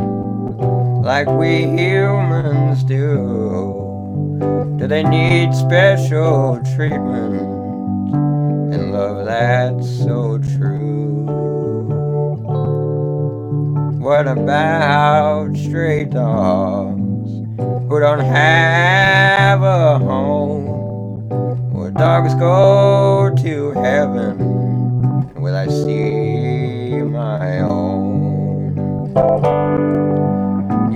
[1.01, 3.07] like we humans do?
[4.79, 7.41] Do they need special treatment
[8.75, 11.25] and love that's so true?
[14.01, 17.31] What about stray dogs
[17.89, 21.29] who don't have a home?
[21.73, 25.33] Will dogs go to heaven?
[25.37, 26.18] Will I see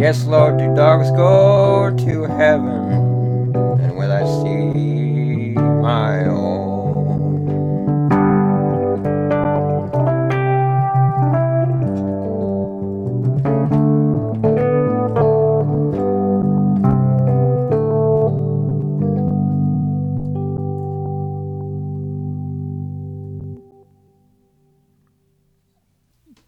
[0.03, 3.55] Yes, Lord, do dogs go to heaven?
[3.55, 7.47] And will I see my own?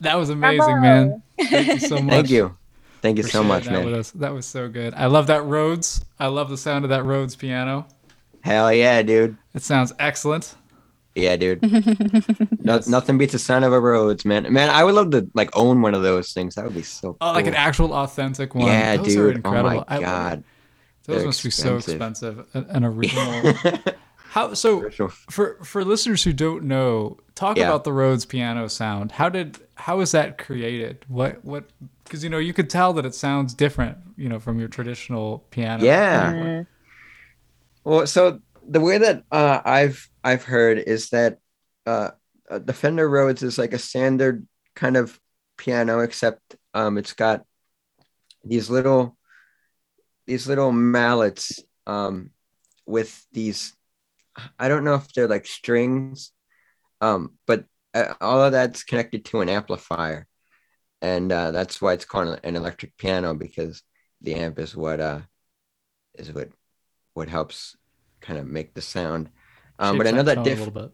[0.01, 1.23] That was amazing, man.
[1.39, 2.11] Thank you so much.
[2.11, 2.57] Thank you.
[3.05, 3.85] Thank you so much, that man.
[3.85, 4.11] with us.
[4.13, 4.95] That was so good.
[4.95, 6.03] I love that Rhodes.
[6.19, 7.87] I love the sound of that Rhodes piano.
[8.41, 9.37] Hell yeah, dude.
[9.55, 10.55] It sounds excellent.
[11.15, 11.61] Yeah, dude.
[12.65, 14.51] No, nothing beats the sound of a Rhodes, man.
[14.51, 16.55] Man, I would love to like own one of those things.
[16.55, 17.19] That would be so.
[17.21, 18.69] Oh, like an actual authentic one.
[18.69, 19.43] Yeah, Those are dude.
[19.45, 19.85] Oh incredible.
[19.87, 20.45] my I- god.
[21.05, 22.39] those They're must be so expensive.
[22.39, 22.47] expensive.
[22.55, 23.53] An, an original.
[24.35, 25.09] How so For sure.
[25.31, 27.69] for for listeners who don't know, talk Yeah.
[27.69, 29.13] about the Rhodes piano sound.
[29.13, 31.05] How did how is that created?
[31.07, 31.71] What what
[32.03, 35.47] because you know you could tell that it sounds different, you know, from your traditional
[35.51, 35.85] piano.
[35.85, 36.33] Yeah.
[36.33, 36.67] Mhm.
[37.85, 41.39] Well, so the way that uh, I've I've heard is that
[41.87, 42.11] uh,
[42.51, 45.21] uh, the Fender Rhodes is like a standard kind of
[45.59, 47.45] piano, except um, it's got
[48.43, 49.17] these little
[50.27, 52.31] these little mallets um,
[52.85, 53.77] with these.
[54.59, 56.33] I don't know if they're like strings,
[57.01, 60.27] um, but uh, all of that's connected to an amplifier,
[61.03, 63.83] and uh, that's why it's called an electric piano because
[64.21, 65.21] the amp is what uh,
[66.15, 66.51] is what
[67.15, 67.77] what helps
[68.21, 69.31] kind of make the sound.
[69.79, 70.93] Um, but I know that tone a diff- little bit.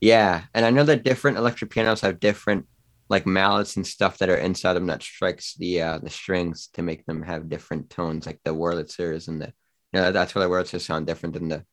[0.00, 2.66] yeah, and I know that different electric pianos have different
[3.08, 6.82] like mallets and stuff that are inside them that strikes the uh, the strings to
[6.82, 9.46] make them have different tones, like the Wurlitzers and the
[9.92, 11.64] you know that's why the Wurlitzers sound different than the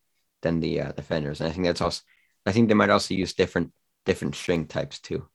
[0.42, 1.42] than the uh, the Fenders.
[1.42, 2.02] And I think that's also
[2.46, 3.72] I think they might also use different
[4.06, 5.28] different string types too.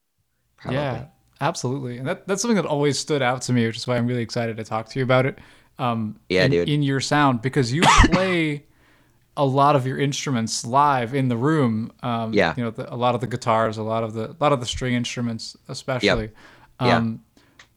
[0.56, 0.78] Probably.
[0.78, 1.06] Yeah,
[1.40, 1.98] absolutely.
[1.98, 4.22] And that, that's something that always stood out to me, which is why I'm really
[4.22, 5.38] excited to talk to you about it.
[5.78, 6.68] Um, Yeah, in, dude.
[6.68, 8.66] in your sound, because you play
[9.36, 11.92] a lot of your instruments live in the room.
[12.02, 12.54] Um, Yeah.
[12.56, 14.60] You know, the, a lot of the guitars, a lot of the, a lot of
[14.60, 16.30] the string instruments, especially.
[16.80, 16.96] Yeah.
[16.96, 17.22] Um,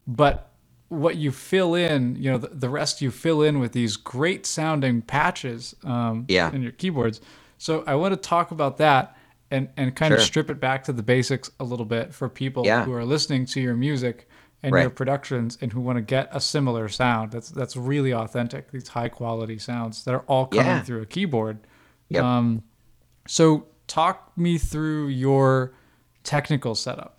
[0.07, 0.51] But
[0.89, 4.45] what you fill in, you know, the, the rest you fill in with these great
[4.45, 6.51] sounding patches um, Yeah.
[6.53, 7.21] in your keyboards.
[7.57, 9.17] So I want to talk about that
[9.51, 12.65] and, and kind of strip it back to the basics a little bit for people
[12.65, 12.83] Yeah.
[12.85, 14.27] who are listening to your music
[14.63, 14.81] and Right.
[14.81, 17.31] your productions and who want to get a similar sound.
[17.31, 18.71] That's that's really authentic.
[18.71, 20.81] These high quality sounds that are all coming Yeah.
[20.81, 21.59] through a keyboard.
[22.09, 22.23] Yep.
[22.23, 22.63] Um,
[23.27, 25.73] so talk me through your
[26.23, 27.14] technical setup.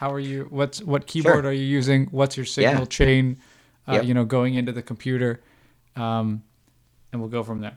[0.00, 0.46] How are you?
[0.48, 2.06] What's what keyboard are you using?
[2.10, 2.84] What's your signal Yeah.
[2.86, 3.36] chain?
[3.86, 4.04] Uh, Yep.
[4.06, 5.42] You know, going into the computer,
[5.94, 6.42] um,
[7.12, 7.76] and we'll go from there.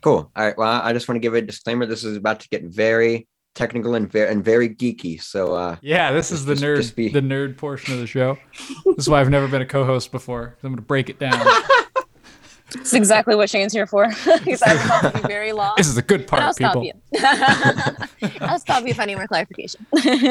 [0.00, 0.30] Cool.
[0.34, 0.56] All right.
[0.56, 1.84] Well, I just want to give a disclaimer.
[1.84, 5.20] This is about to get very technical and very and very geeky.
[5.20, 8.06] So uh, Yeah, this is the Just- nerd just be- the nerd portion of the
[8.06, 8.38] show.
[8.86, 10.56] this is why I've never been a co-host before.
[10.62, 11.38] I'm going to break it down.
[12.74, 14.08] It's exactly what Shane's here for.
[14.08, 15.74] Because I will help you very long.
[15.76, 16.92] this is a good And I'll part, stop you.
[18.40, 19.86] I'll stop you if I need more clarification.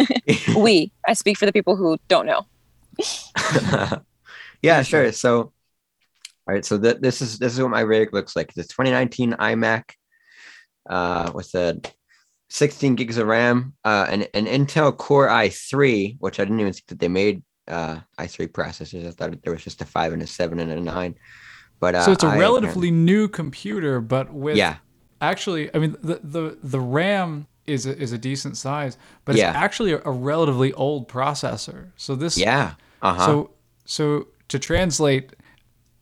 [0.58, 0.91] we.
[1.08, 2.45] I speak for the people who don't know.
[4.62, 5.12] yeah, sure.
[5.12, 5.54] So, all
[6.47, 6.65] right.
[6.65, 8.49] So th- this is this is what my rig looks like.
[8.49, 9.84] It's a 2019 iMac
[10.89, 11.80] uh, with a
[12.49, 16.88] 16 gigs of RAM, uh, and an Intel Core i3, which I didn't even think
[16.88, 19.08] that they made uh, i3 processors.
[19.08, 21.15] I thought there was just a five and a seven and a nine.
[21.82, 24.78] But uh, So it's a I- relatively new computer, but with yeah,
[25.20, 29.50] actually, I mean, the the the RAM is a, is a decent size, but Yeah.
[29.50, 31.89] it's actually a, a relatively old processor.
[31.98, 33.26] So this yeah, uh huh.
[33.26, 33.50] So
[33.86, 35.34] so to translate,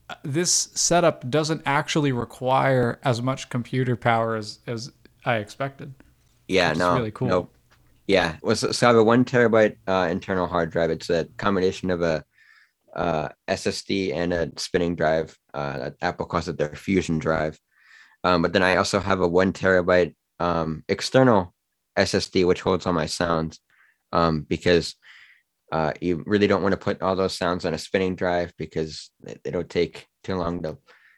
[0.10, 4.92] uh, this setup doesn't actually require as much computer power as as
[5.26, 5.94] I expected.
[6.48, 7.28] Yeah, no, really cool.
[7.30, 7.54] Nope.
[8.08, 10.90] Yeah, so I have a one terabyte uh, internal hard drive.
[10.90, 12.26] It's a combination of a
[13.00, 15.36] uh, SSD and a spinning drive.
[15.54, 17.58] Uh, Apple calls it their Fusion drive.
[18.26, 21.54] Um, but then I also have a one terabyte um, external
[21.98, 23.62] SSD, which holds all my sounds,
[24.12, 24.96] um, because
[25.72, 29.12] uh, you really don't want to put all those sounds on a spinning drive because
[29.26, 30.78] it, it'll take too long to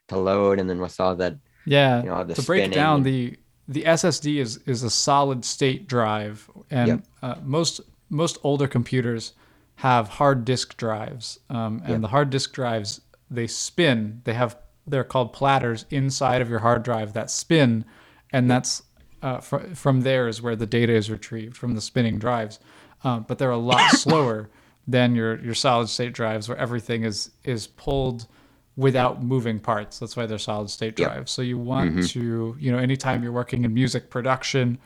[0.10, 2.04] to load, and then with all that Yeah.
[2.04, 6.48] You know, the to break down the the SSD is is a solid state drive,
[6.70, 7.04] and Yep.
[7.24, 9.34] uh, most most older computers
[9.82, 12.02] have hard disk drives, um, and Yep.
[12.02, 14.22] the hard disk drives they spin.
[14.26, 17.86] They have they're called platters inside of your hard drive that spin,
[18.32, 18.84] and that's
[19.24, 22.60] uh, fr- from there is where the data is retrieved from the spinning drives.
[23.04, 24.50] Uh, but they're a lot slower
[24.88, 28.28] than your your solid state drives, where everything is is pulled
[28.76, 29.98] without moving parts.
[30.00, 31.10] That's why they're solid state Yep.
[31.12, 31.32] drives.
[31.32, 32.10] So you want Mhm.
[32.10, 34.78] to, you know, anytime you're working in music production,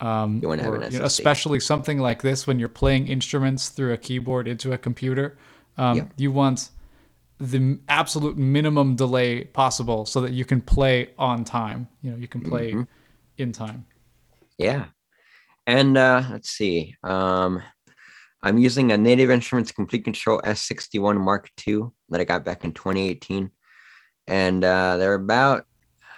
[0.00, 3.68] um, You wanna have or, you know, especially something like this when you're playing instruments
[3.68, 5.36] through a keyboard into a computer,
[5.78, 6.12] um, Yep.
[6.16, 6.70] you want
[7.38, 11.88] the absolute minimum delay possible so that you can play on time.
[12.02, 12.86] You know, you can play Mhm.
[13.38, 13.86] in time.
[14.58, 14.86] Yeah.
[15.66, 16.94] And uh, let's see.
[17.02, 17.62] Um,
[18.42, 22.72] I'm using a Native Instruments Komplete Kontrol S61 Mark II that I got back in
[22.72, 23.50] 2018.
[24.26, 25.66] And uh, they're about,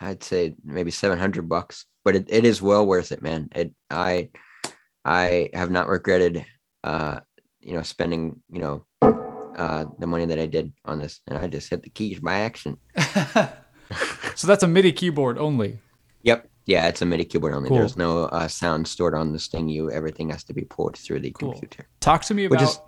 [0.00, 3.48] I'd say maybe 700 bucks, but it, it is well worth it, man.
[3.52, 4.28] It, I,
[5.04, 6.46] I have not regretted,
[6.84, 7.18] uh,
[7.58, 11.20] you know, spending, you know, uh, the money that I did on this.
[11.26, 12.78] And I just hit the keys by accident.
[14.36, 15.80] so that's a MIDI keyboard only.
[16.22, 16.48] Yep.
[16.66, 17.70] Yeah, it's a MIDI keyboard only.
[17.70, 17.78] Cool.
[17.78, 19.68] There's no uh, sound stored on this thing.
[19.68, 21.54] You everything has to be pulled through the Cool.
[21.54, 21.88] computer.
[21.98, 22.78] Talk to me about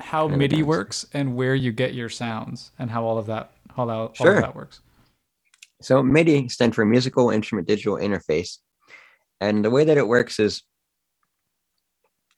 [0.00, 3.84] how MIDI works and where you get your sounds and how all of that how
[3.84, 4.36] that, all Sure.
[4.36, 4.80] of that works.
[5.84, 8.58] So MIDI stands for Musical Instrument Digital Interface,
[9.40, 10.62] and the way that it works is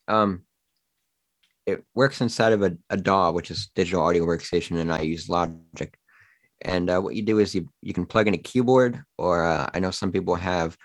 [0.08, 0.42] um
[1.64, 5.28] it works inside of a, a DAW, which is digital audio workstation, and I use
[5.28, 5.96] Logic.
[6.62, 9.68] And uh, what you do is you you can plug in a keyboard, or uh,
[9.72, 10.76] I know some people have,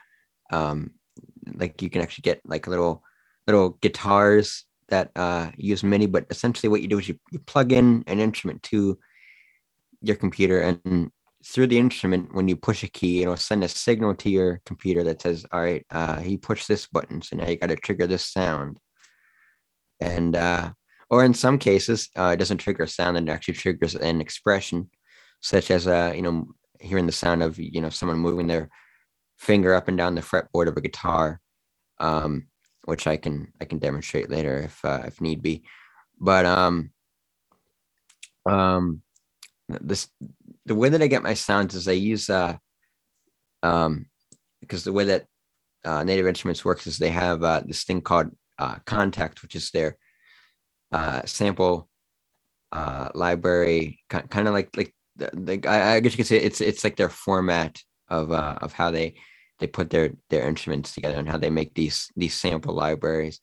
[0.51, 0.91] um,
[1.55, 3.03] like you can actually get like little
[3.47, 6.05] little guitars that uh, use MIDI.
[6.07, 8.99] But essentially, what you do is you, you plug in an instrument to
[10.01, 11.11] your computer, and
[11.45, 15.03] through the instrument, when you push a key, it'll send a signal to your computer
[15.03, 18.07] that says, "All right, uh, he pushed this button, so now you got to trigger
[18.07, 18.79] this sound."
[20.01, 20.71] and uh,
[21.09, 24.89] or in some cases uh, it doesn't trigger a sound it actually triggers an expression
[25.39, 26.47] such as uh, you know
[26.79, 28.69] hearing the sound of you know someone moving their
[29.37, 31.39] finger up and down the fretboard of a guitar
[31.99, 32.47] um,
[32.85, 35.63] which i can i can demonstrate later if uh, if need be
[36.19, 36.91] but um
[38.47, 39.01] um
[39.69, 40.09] this
[40.65, 42.55] the way that i get my sounds is i use uh
[43.63, 44.05] um
[44.61, 45.25] because the way that
[45.83, 48.27] uh, native instruments works is they have uh, this thing called
[48.59, 49.97] uh, Kontakt, which is their
[50.91, 51.89] uh, sample
[52.71, 56.83] uh, library, kind of like like the I, I guess you could say it's it's
[56.83, 59.15] like their format of uh, of how they
[59.59, 63.39] they put their their instruments together and how they make these these sample libraries.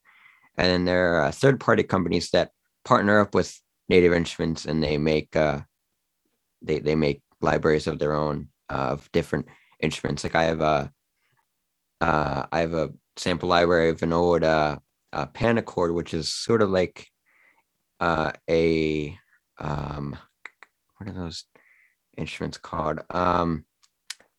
[0.57, 2.51] And then there are uh, third party companies that
[2.85, 5.61] partner up with Native Instruments and they make uh,
[6.63, 9.47] they they make libraries of their own uh, of different
[9.81, 10.25] instruments.
[10.25, 10.93] Like I have a
[12.01, 14.79] uh, I have a sample library of an old uh,
[15.13, 17.07] uh, Panacord, which is sort of like
[18.01, 19.19] uh, a
[19.59, 20.17] um,
[20.97, 21.45] what are those
[22.17, 23.01] instruments called?
[23.11, 23.65] Um,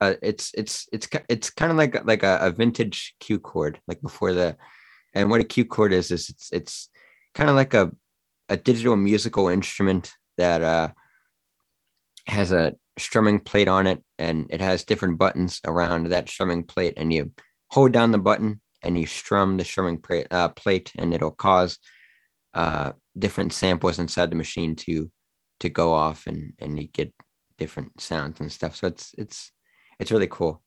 [0.01, 4.01] uh, it's it's it's it's kind of like like a, a vintage Q chord, like
[4.01, 4.57] before the.
[5.15, 6.89] And what a Q chord is is it's it's
[7.33, 7.91] kind of like a
[8.47, 10.89] a digital musical instrument that uh,
[12.29, 16.93] has a strumming plate on it, and it has different buttons around that strumming plate,
[16.97, 17.31] and you
[17.69, 21.79] hold down the button and you strum the strumming uh, plate and it'll cause
[22.53, 25.11] uh, different samples inside the machine to
[25.59, 27.13] to go off and and you get
[27.57, 28.75] different sounds and stuff.
[28.75, 29.51] So it's it's
[29.99, 30.63] it's really cool.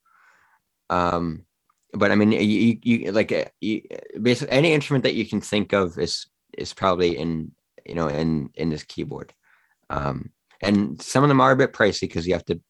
[0.90, 1.46] Um
[1.94, 3.82] but i mean you you like uh, you,
[4.22, 7.52] basically any instrument that you can think of is is probably in
[7.84, 9.32] you know in in this keyboard.
[9.90, 10.30] Um
[10.62, 12.60] and some of them are a bit pricey because you have to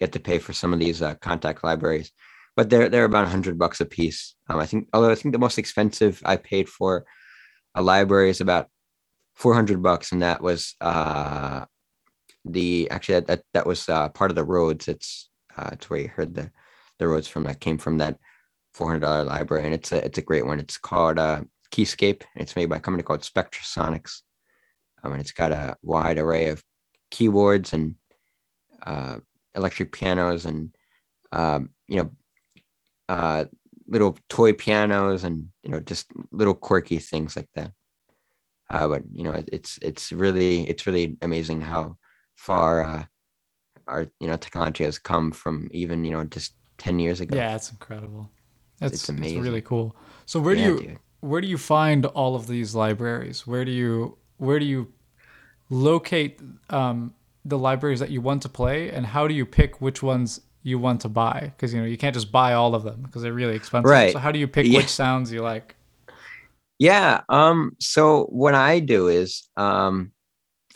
[0.00, 2.12] get to pay for some of these uh, Kontakt libraries
[2.56, 4.34] but they're they're about hundred bucks a piece.
[4.48, 7.04] Um, I think, although I think the most expensive I paid for
[7.74, 8.68] a library is about
[9.34, 11.64] four hundred bucks, and that was uh,
[12.44, 14.88] the actually that that, was uh, part of the Rhodes.
[14.88, 16.50] It's uh, it's where you heard the
[16.98, 17.44] the Rhodes from.
[17.44, 18.18] That came from that
[18.72, 20.60] four hundred dollar library, and it's a it's a great one.
[20.60, 21.42] It's called uh,
[21.72, 22.22] Keyscape.
[22.36, 24.22] It's made by a company called Spectrasonics,
[25.02, 26.62] um, and it's got a wide array of
[27.14, 27.94] keyboards and
[28.84, 29.18] uh,
[29.54, 30.74] electric pianos and
[31.30, 32.10] um, you know
[33.08, 33.44] uh,
[33.86, 37.70] little toy pianos and you know just little quirky things like that.
[38.70, 41.96] Uh, but you know it's it's really it's really amazing how
[42.34, 43.04] far uh,
[43.86, 47.36] our you know technology has come from even you know just 10 years ago.
[47.36, 48.28] Yeah it's incredible.
[48.80, 49.94] That's it's amazing it's really cool.
[50.26, 50.98] So where yeah, do you dude.
[51.20, 53.46] where do you find all of these libraries?
[53.46, 54.92] Where do you where do you
[55.70, 60.02] locate um, the libraries that you want to play and how do you pick which
[60.02, 63.02] ones you want to buy because you know you can't just buy all of them
[63.02, 63.90] because they're really expensive.
[63.90, 64.12] Right.
[64.12, 64.78] So how do you pick yeah.
[64.78, 65.76] which sounds you like?
[66.78, 67.20] Yeah.
[67.28, 67.76] Um.
[67.80, 70.12] So what I do is um,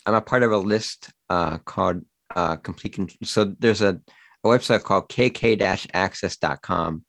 [0.04, 2.02] I'm a part of a list uh called
[2.36, 2.96] uh Komplete.
[2.96, 4.00] Con- so there's a
[4.44, 7.04] a website called kk-access.com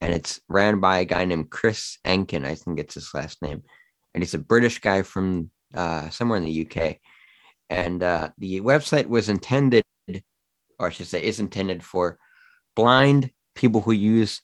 [0.00, 2.44] and it's ran by a guy named Chris Enkin.
[2.44, 3.62] I think it's his last name,
[4.14, 6.96] and he's a British guy from uh, somewhere in the UK.
[7.70, 9.84] And uh, the website was intended
[10.80, 12.18] or I should say, is intended for
[12.74, 14.40] blind people who use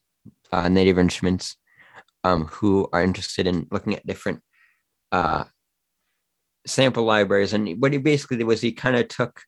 [0.52, 1.56] uh, native instruments,
[2.22, 4.42] um, who are interested in looking at different
[5.10, 5.44] uh,
[6.66, 7.54] sample libraries.
[7.54, 9.40] And what he basically did was he kind of took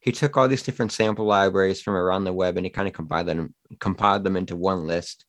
[0.00, 2.94] he took all these different sample libraries from around the web and he kind of
[2.94, 5.24] compiled them compiled them into one list.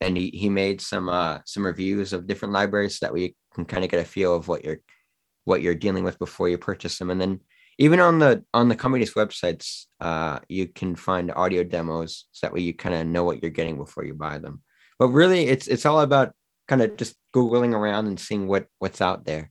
[0.00, 3.66] And he, he made some uh, some reviews of different libraries so that we can
[3.66, 4.80] kind of get a feel of what you're
[5.44, 7.10] what you're dealing with before you purchase them.
[7.10, 7.40] And then
[7.78, 12.26] even on the on the company's websites uh, you can find audio demos.
[12.32, 14.62] So that way you kind of know what you're getting before you buy them.
[14.98, 16.32] But really it's it's all about
[16.68, 19.50] kind of just googling around and seeing what what's out there.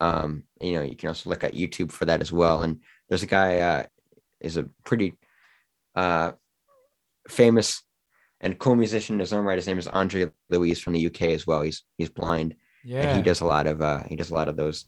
[0.00, 2.62] Um, you know you can also look at youtube for that as well.
[2.62, 3.84] And there's a guy uh,
[4.40, 5.14] is a pretty
[5.94, 6.32] uh,
[7.28, 7.82] famous
[8.40, 9.56] and cool musician in his own right.
[9.56, 11.62] His name is Andre Louis from the uk as well.
[11.62, 12.54] He's he's blind
[12.86, 14.86] yeah and he does a lot of uh, he does a lot of those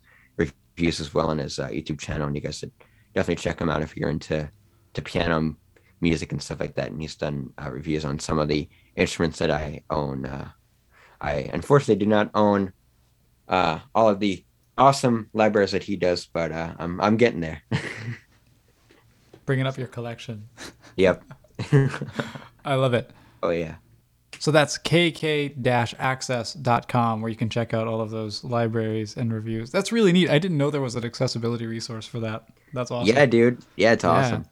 [0.78, 2.70] reviews as well on his uh, YouTube channel, and you guys should
[3.14, 4.48] definitely check him out if you're into
[4.94, 5.56] to piano
[6.00, 6.92] music and stuff like that.
[6.92, 10.24] And he's done uh, reviews on some of the instruments that I own.
[10.24, 10.48] Uh,
[11.20, 12.72] I unfortunately do not own
[13.48, 14.44] uh, all of the
[14.76, 17.62] awesome libraries that he does, but uh, I'm I'm getting there.
[19.46, 20.48] Bringing up your collection.
[20.96, 21.24] yep.
[22.64, 23.10] I love it.
[23.42, 23.76] Oh yeah.
[24.40, 24.78] So that's
[25.98, 29.70] kk-access.com where you can check out all of those libraries and reviews.
[29.70, 30.30] That's really neat.
[30.30, 32.46] I didn't know there was an accessibility resource for that.
[32.72, 33.14] That's awesome.
[33.14, 33.64] Yeah, dude.
[33.76, 34.44] Yeah, it's awesome.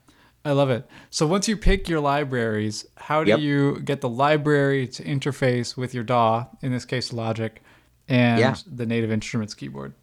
[0.45, 0.89] I love it.
[1.11, 3.41] So once you pick your libraries, how do Yep.
[3.41, 7.61] you get the library to interface with your DAW, in this case Logic,
[8.09, 8.55] and Yeah.
[8.72, 9.95] the Native Instruments keyboard?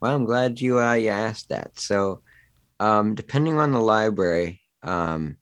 [0.00, 1.80] Well, I'm glad you uh, you asked that.
[1.80, 2.20] So,
[2.80, 5.38] um, depending on the library, um,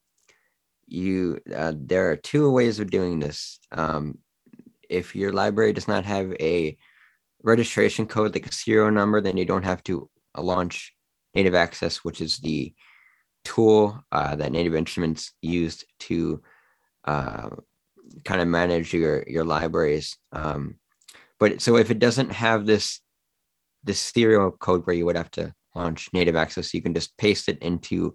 [0.86, 3.58] you uh, there are two ways of doing this.
[3.72, 4.18] Um,
[4.88, 6.76] if your library does not have a
[7.42, 10.94] registration code like a serial number, then you don't have to launch
[11.34, 12.74] Native Access, which is the
[13.44, 16.42] tool uh, that Native Instruments used to
[17.04, 17.50] uh,
[18.24, 20.16] kind of manage your your libraries.
[20.32, 20.76] Um,
[21.38, 23.00] but so if it doesn't have this
[23.82, 27.48] this serial code where you would have to launch native access you can just paste
[27.48, 28.14] it into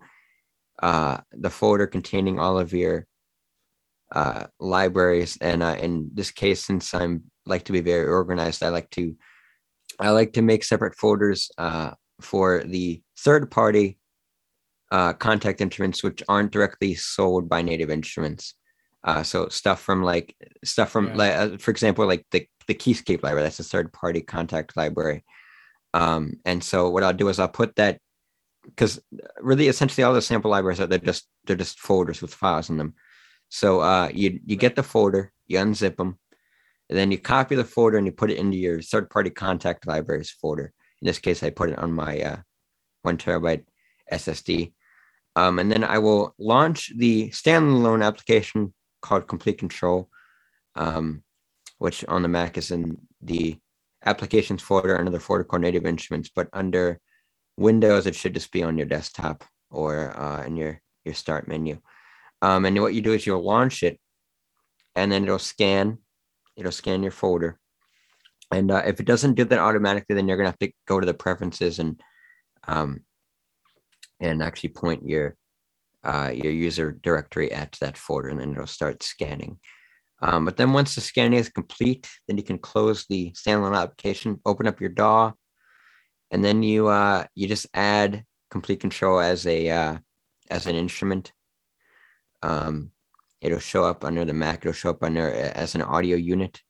[0.81, 3.05] uh, the folder containing all of your
[4.11, 5.37] uh, libraries.
[5.41, 9.15] And uh, in this case since i'm like to be very organized i like to
[9.99, 13.99] i like to make separate folders uh, for the third party
[14.91, 18.55] uh, Kontakt instruments which aren't directly sold by native instruments.
[19.03, 21.43] Uh, so stuff from like stuff from Yeah.
[21.43, 23.43] like for example like the the keyscape library.
[23.43, 25.23] That's a third party Kontakt library.
[25.93, 27.99] Um, and so what I'll do is I'll put that
[28.65, 28.99] because
[29.39, 32.77] really essentially all the sample libraries are they're just they're just folders with files in
[32.77, 32.93] them.
[33.49, 36.19] So uh, you you get the folder, you unzip them,
[36.89, 39.85] and then you copy the folder and you put it into your third party Kontakt
[39.85, 40.73] libraries folder.
[41.01, 42.37] In this case, I put it on my uh,
[43.01, 43.63] one terabyte
[44.11, 44.73] SSD.
[45.35, 50.07] Um, and then I will launch the standalone application called Komplete Kontrol,
[50.75, 51.23] um,
[51.77, 53.57] which on the Mac is in the
[54.05, 56.99] applications folder the folder called native instruments but under
[57.59, 61.79] windows it should just be on your desktop or uh, in your your start menu.
[62.41, 63.99] Um, and what you do is you'll launch it
[64.95, 65.99] and then it'll scan
[66.55, 67.59] it'll scan your folder.
[68.51, 71.05] And uh, if it doesn't do that automatically then you're gonna have to go to
[71.05, 72.01] the preferences and
[72.67, 73.01] um,
[74.19, 75.35] and actually point your
[76.03, 79.59] uh, your user directory at that folder and then it'll start scanning.
[80.21, 84.39] Um, but then once the scanning is complete, then you can close the standalone application,
[84.45, 85.33] open up your DAW,
[86.31, 89.97] and then you uh, you just add Komplete Kontrol as a uh,
[90.49, 91.33] as an instrument.
[92.41, 92.91] Um,
[93.41, 94.59] it'll show up under the Mac.
[94.59, 96.61] It'll show up under uh, as an audio unit.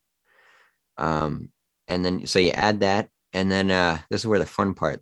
[0.97, 1.49] Um,
[1.87, 5.01] and then so you add that, and then uh, this is where the fun part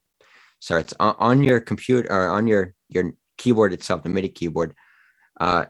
[0.60, 4.74] starts on, on your computer or on your your keyboard itself, the MIDI keyboard.
[5.39, 5.66] Uh,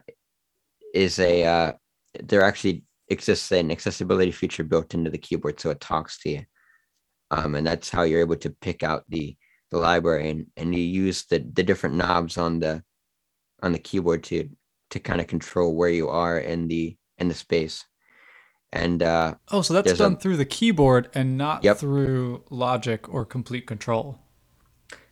[0.94, 1.72] is a uh,
[2.22, 6.42] there actually exists an accessibility feature built into the keyboard so it talks to you
[7.30, 9.36] um, and that's how you're able to pick out the
[9.70, 12.82] the library and, and you use the the different knobs on the
[13.62, 14.48] on the keyboard to
[14.90, 17.84] to kind of control where you are in the in the space
[18.72, 21.78] and uh Oh, so that's done a- through the keyboard and not Yep.
[21.78, 24.18] through Logic or Komplete Kontrol.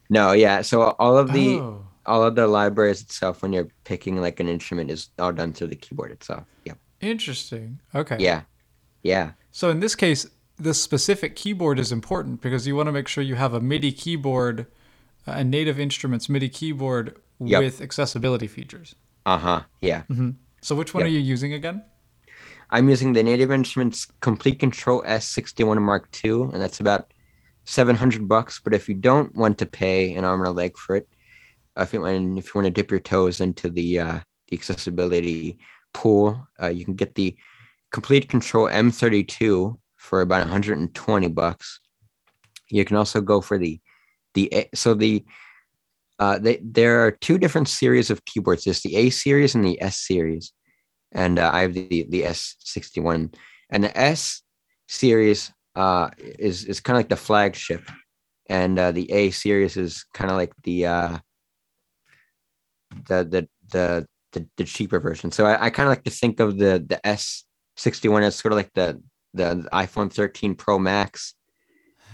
[0.08, 1.86] no yeah so all of the oh.
[2.06, 5.66] all of the libraries itself when you're picking like an instrument is all done through
[5.68, 7.80] the keyboard itself yep Interesting.
[7.94, 8.16] Okay.
[8.18, 8.42] yeah
[9.02, 13.08] yeah So in this case, the specific keyboard is important because you want to make
[13.08, 14.66] sure you have a MIDI keyboard,
[15.26, 17.60] uh, a Native Instruments MIDI keyboard Yep.
[17.62, 18.94] with accessibility features.
[19.26, 20.02] uh-huh yeah
[20.62, 21.06] So which one Yep.
[21.08, 21.82] are you using again?
[22.70, 27.12] I'm using the Native Instruments Komplete Kontrol S61 Mark II, and that's about
[27.64, 28.58] 700 bucks.
[28.64, 31.06] But if you don't want to pay an arm and a leg for it,
[31.76, 34.56] uh, if you want, if you want to dip your toes into the uh, the
[34.56, 35.58] accessibility
[35.92, 36.24] pool,
[36.62, 37.36] uh, you can get the
[37.92, 39.76] Komplete Kontrol M32
[40.06, 41.80] for about 120 bucks.
[42.70, 43.80] You can also go for the
[44.34, 45.24] the so the
[46.18, 48.64] uh, they, there are two different series of keyboards.
[48.64, 50.52] There's the A series and the S series
[51.12, 53.34] and uh, I have the the S61,
[53.70, 54.42] and the S
[54.88, 57.90] series uh, is is kind of like the flagship,
[58.48, 61.18] and uh, the A series is kind of like the uh,
[63.08, 65.30] the the the the, the cheaper version.
[65.30, 68.56] So I, I kind of like to think of the the S61 as sort of
[68.56, 69.00] like the
[69.36, 71.34] the iPhone 13 Pro Max,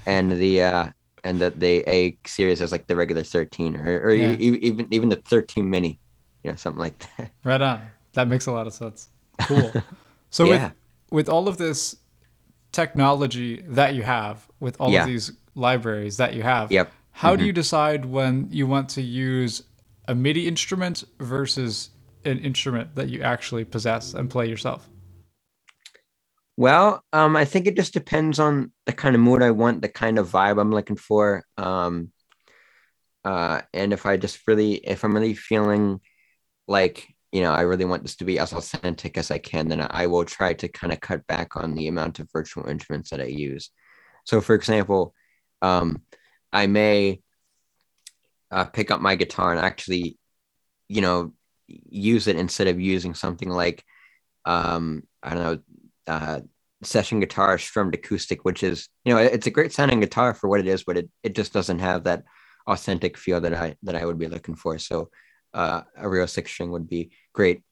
[0.07, 0.87] and the uh,
[1.25, 4.33] and the the A series as like the regular 13, or, or Yeah.
[4.33, 6.01] e- even even the 13 mini,
[6.43, 7.31] you know, something like that.
[7.45, 7.81] Right on.
[8.15, 9.09] That makes a lot of sense.
[9.43, 9.73] Cool.
[10.31, 10.53] So Yeah.
[10.53, 10.73] with
[11.11, 11.97] with all of this
[12.73, 15.03] technology that you have, with all Yeah.
[15.03, 16.91] of these libraries that you have, Yep.
[17.13, 17.39] how Mm-hmm.
[17.41, 19.63] do you decide when you want to use
[20.09, 21.91] a MIDI instrument versus
[22.25, 24.89] an instrument that you actually possess and play yourself?
[26.57, 29.89] Well, um, I think it just depends on the kind of mood I want, the
[29.89, 31.45] kind of vibe I'm looking for.
[31.57, 32.13] Um,
[33.25, 36.01] uh, and if I just really, if I'm really feeling
[36.69, 39.87] like, you know, I really want this to be as authentic as I can, then
[39.89, 43.21] I will try to kind of cut back on the amount of virtual instruments that
[43.21, 43.71] I use.
[44.25, 45.15] So, for example,
[45.63, 46.03] um,
[46.53, 47.23] I may
[48.51, 50.19] uh, pick up my guitar and actually,
[50.89, 51.33] you know,
[51.67, 53.83] use it instead of using something like,
[54.45, 55.59] um, I don't know,
[56.07, 56.41] uh,
[56.83, 60.61] session guitar strummed acoustic, which is, you know, it's a great sounding guitar for what
[60.61, 62.25] it is, but it, it just doesn't have that
[62.67, 64.79] authentic feel that I that I would be looking for.
[64.79, 65.11] So
[65.55, 67.63] uh, a real six string would be great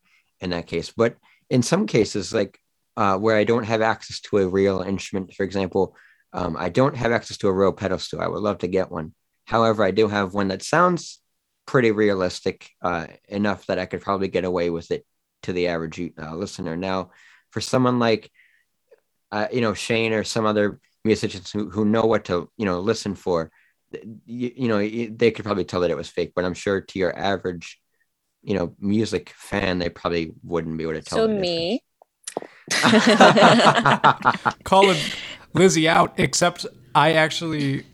[0.40, 0.92] in that case.
[0.96, 1.16] But
[1.48, 2.58] in some cases, like
[2.96, 5.96] uh, where I don't have access to a real instrument, for example,
[6.32, 8.20] um, I don't have access to a real pedal steel.
[8.20, 9.14] I would love to get one.
[9.46, 11.20] However, I do have one that sounds
[11.66, 15.04] pretty realistic uh, enough that I could probably get away with it
[15.42, 16.76] to the average uh, listener.
[16.76, 17.10] Now,
[17.50, 18.30] for someone like
[19.32, 22.80] uh, you know Shane or some other musicians who, who know what to you know
[22.80, 23.50] listen for,
[24.26, 26.32] you, you know they could probably tell that it was fake.
[26.34, 27.80] But I'm sure to your average
[28.42, 31.18] you know music fan, they probably wouldn't be able to tell.
[31.18, 31.82] So me.
[34.64, 34.98] Calling
[35.54, 37.84] Lizzie out, except I actually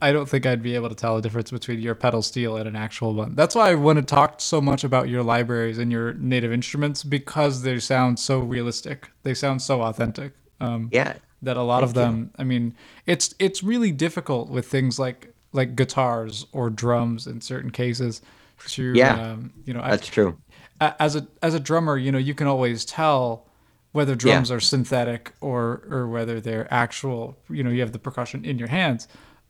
[0.00, 2.68] I don't think I'd be able to tell the difference between your pedal steel and
[2.68, 3.34] an actual one.
[3.34, 7.02] That's why I want to talk so much about your libraries and your native instruments
[7.02, 9.10] because they sound so realistic.
[9.22, 10.32] They sound so authentic.
[10.60, 11.14] Um, yeah.
[11.42, 12.30] That a lot of them.
[12.38, 12.74] I mean,
[13.04, 18.22] it's it's really difficult with things like like guitars or drums in certain cases.
[18.68, 20.38] To yeah, um, you know, that's I, true.
[20.80, 23.46] As a as a drummer, you know, you can always tell
[23.92, 24.56] whether drums yeah.
[24.56, 27.36] are synthetic or or whether they're actual.
[27.50, 29.06] You know, you have the percussion in your hands.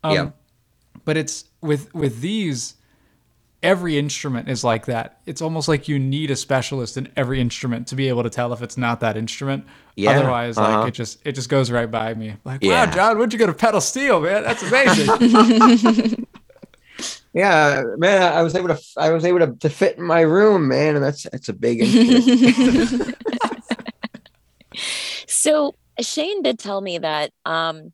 [0.07, 0.31] Um, yeah.
[1.05, 2.75] But it's with with these,
[3.63, 5.21] every instrument is like that.
[5.27, 8.53] It's almost like you need a specialist in every instrument to be able to tell
[8.53, 9.67] if it's not that instrument.
[9.95, 10.11] Yeah.
[10.11, 10.81] Otherwise, uh-huh.
[10.81, 12.37] like it just it just goes right by me.
[12.45, 12.87] Like, yeah.
[12.87, 14.43] wow, John, where'd you get a pedal steel, man?
[14.43, 16.27] That's amazing.
[17.33, 20.69] yeah, man, I was able to I was able to, to fit in my room,
[20.69, 23.17] man, and that's that's a big instrument.
[25.27, 27.93] so Shane did tell me that um,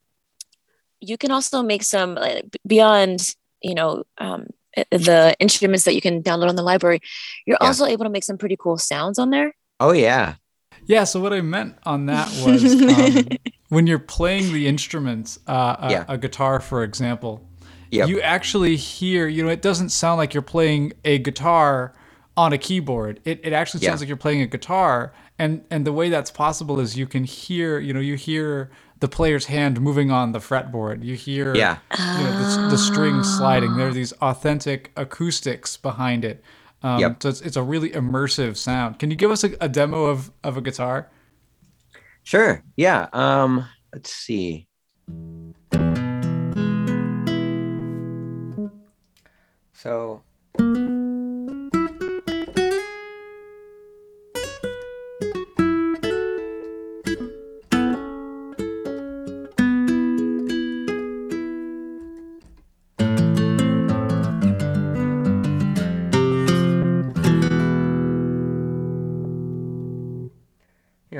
[1.02, 2.18] you can also make some
[2.66, 4.46] beyond you know um,
[4.90, 7.00] the instruments that you can download on the library
[7.44, 7.66] you're yeah.
[7.66, 10.36] also able to make some pretty cool sounds on there oh yeah
[10.86, 13.28] yeah so what i meant on that was um,
[13.68, 16.04] when you're playing the instruments uh, a, yeah.
[16.08, 17.46] a, guitar for example
[17.90, 18.08] yep.
[18.08, 21.92] you actually hear you know it doesn't sound like you're playing a guitar
[22.36, 24.04] on a keyboard it, it actually sounds yeah.
[24.04, 27.78] like you're playing a guitar and and the way that's possible is you can hear
[27.78, 28.70] you know you hear
[29.02, 31.02] the player's hand moving on the fretboard.
[31.02, 31.78] You hear yeah.
[31.98, 33.76] you know, the, the strings sliding.
[33.76, 36.40] There are these authentic acoustics behind it.
[36.84, 37.20] Um, yep.
[37.20, 39.00] So it's, it's a really immersive sound.
[39.00, 41.10] Can you give us a, a demo of, of a guitar?
[42.22, 42.62] Sure.
[42.76, 43.08] Yeah.
[43.12, 44.68] Um, let's see.
[49.72, 50.22] So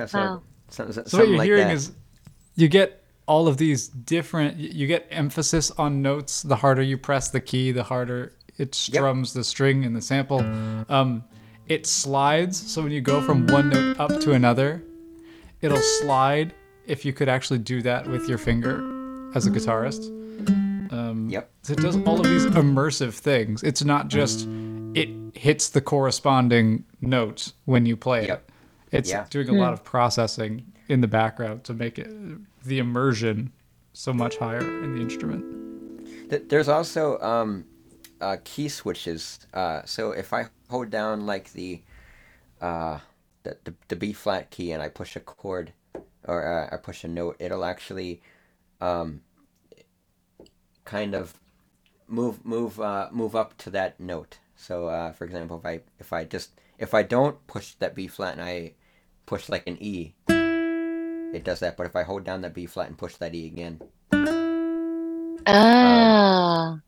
[0.03, 0.43] Yeah, so, wow.
[0.69, 1.75] so, so, so what you're like hearing that.
[1.75, 1.93] is
[2.57, 7.31] you get all of these different you get emphasis on notes the harder you press
[7.31, 9.41] the key the harder it strums yep.
[9.41, 10.41] the string and the sample
[10.89, 11.23] um,
[11.69, 14.83] it slides so when you go from one note up to another
[15.61, 16.53] it'll slide
[16.87, 18.79] if you could actually do that with your finger
[19.35, 20.09] as a guitarist
[20.93, 24.49] um, yep so it does all of these immersive things it's not just
[24.95, 28.49] it hits the corresponding note when you play yep.
[28.49, 28.52] it
[28.93, 29.27] it's yeah.
[29.31, 29.75] doing a lot hmm.
[29.75, 32.09] of processing in the background to make it
[32.65, 33.53] the immersion
[33.93, 36.49] so much higher in the instrument.
[36.49, 37.65] There's also um,
[38.21, 39.41] uh, key switches.
[39.53, 41.83] Uh, so if I hold down like the,
[42.61, 42.99] uh,
[43.43, 45.73] the, the, the B flat key and I push a chord
[46.25, 48.23] or uh, I push a note, it'll actually
[48.81, 49.23] um,
[50.85, 51.35] kind of
[52.09, 54.39] move move uh, move up to that note.
[54.57, 58.07] So uh, for example, if I if I just if I don't push that B
[58.07, 58.75] flat and I
[59.27, 61.77] push like an E, it does that.
[61.77, 63.81] But if I hold down that B flat and push that E again.
[65.47, 66.73] Ah.
[66.73, 66.83] Um,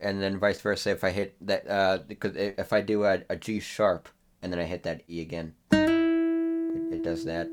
[0.00, 3.36] and then vice versa, if I hit that, uh, because if I do a, a
[3.36, 4.08] G sharp
[4.42, 7.48] and then I hit that E again, it, it does that.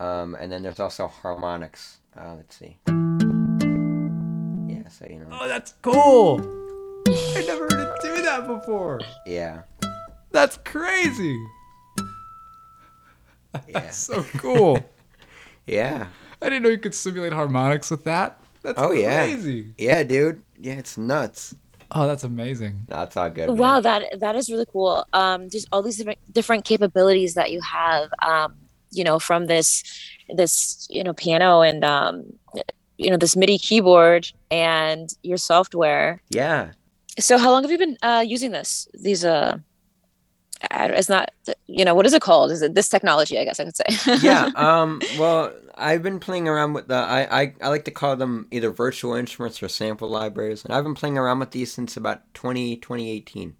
[0.00, 1.98] Um, and then there's also harmonics.
[2.16, 2.76] Uh, let's see.
[4.68, 5.28] Yeah, so you know.
[5.32, 6.40] Oh, that's cool.
[7.08, 9.00] I never heard it do that before.
[9.26, 9.62] Yeah.
[10.30, 11.38] That's crazy.
[13.72, 14.78] That's so cool.
[15.66, 16.06] Yeah.
[16.40, 18.40] I didn't know you could simulate harmonics with that.
[18.62, 19.24] That's Oh, yeah.
[19.26, 19.74] crazy.
[19.76, 20.42] Yeah, dude.
[20.58, 21.54] Yeah, it's nuts.
[21.90, 22.80] Oh, that's amazing.
[22.88, 23.48] That's all good.
[23.48, 23.56] man.
[23.58, 25.04] Wow, that that is really cool.
[25.12, 28.08] Um, just all these different different capabilities that you have.
[28.26, 28.54] Um,
[28.90, 29.84] you know, from this
[30.34, 32.24] this you know piano and um,
[32.96, 36.22] you know this MIDI keyboard and your software.
[36.30, 36.72] Yeah.
[37.18, 38.88] So, how long have you been uh, using this?
[38.94, 39.60] These uh, I-
[40.70, 41.30] it's not
[41.66, 42.50] you know what is it called?
[42.50, 43.38] Is it this technology?
[43.38, 44.16] I guess I could say.
[44.22, 44.50] yeah.
[44.56, 45.00] Um.
[45.18, 46.94] Well, I've been playing around with the.
[46.96, 50.84] I, I I like to call them either virtual instruments or sample libraries, and I've
[50.84, 53.54] been playing around with these since about 20, 2018.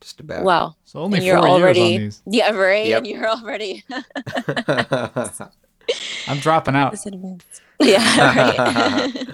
[0.00, 0.44] Just about.
[0.44, 0.76] wow.
[0.84, 2.34] So only And you're four already years on these.
[2.40, 2.98] yeah right, Yep.
[2.98, 3.84] and you're already
[6.28, 6.94] I'm dropping out.
[7.80, 9.26] Yeah, right.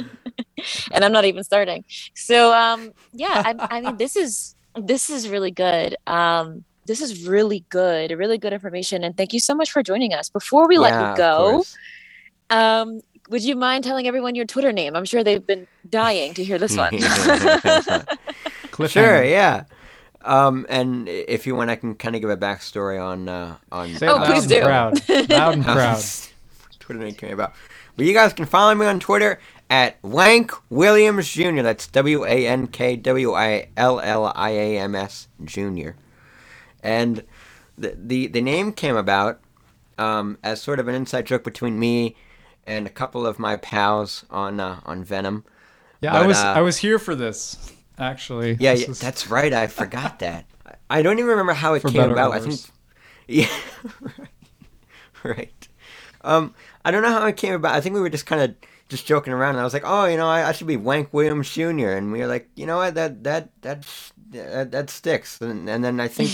[0.92, 1.84] and I'm not even starting.
[2.14, 5.96] So um yeah, I, I mean this is this is really good.
[6.06, 10.12] Um this is really good, really good information and thank you so much for joining
[10.14, 10.28] us.
[10.28, 11.64] Before we let you go,
[12.50, 14.96] um would you mind telling everyone your Twitter name?
[14.96, 16.98] I'm sure they've been dying to hear this one.
[18.88, 19.22] Sure.
[19.22, 19.64] Yeah.
[20.22, 23.94] Um, and if you want, I can kind of give a backstory on uh, on.
[23.94, 24.60] Say it Oh, loud please and do.
[24.62, 25.08] Proud.
[25.30, 26.02] Loud and proud.
[26.78, 27.54] Twitter name came about.
[27.96, 29.38] But you guys can follow me on Twitter
[29.70, 31.62] at Wank Williams Jr.
[31.62, 35.90] That's W A N K W I L L I A M S Jr.
[36.82, 37.24] And
[37.78, 39.40] the, the the name came about
[39.96, 42.16] um, as sort of an inside joke between me
[42.66, 45.44] and a couple of my pals on uh, on Venom.
[46.00, 48.56] Yeah, I was uh, I was here for this actually.
[48.58, 49.52] Yeah, This yeah is- that's right.
[49.52, 50.46] I forgot that.
[50.88, 52.32] I don't even remember how it For came about.
[52.32, 52.60] I think.
[53.28, 53.46] Yeah.
[54.02, 54.28] right.
[55.22, 55.68] right.
[56.22, 56.52] Um,
[56.84, 57.76] I don't know how it came about.
[57.76, 58.54] I think we were just kind of
[58.90, 61.14] just joking around, and I was like, "Oh, you know, I, I should be Wank
[61.14, 62.94] Williams Jr." And we were like, "You know what?
[62.96, 63.86] That that that
[64.32, 66.30] that, that sticks." And, and then I think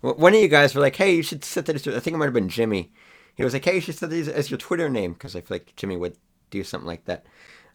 [0.20, 2.14] one of you guys were like, "Hey, you should set that." As your, I think
[2.14, 2.92] it might have been Jimmy.
[3.34, 5.56] He was like, "Hey, you should set these as your Twitter name," because I feel
[5.56, 6.16] like Jimmy would
[6.50, 7.26] do something like that.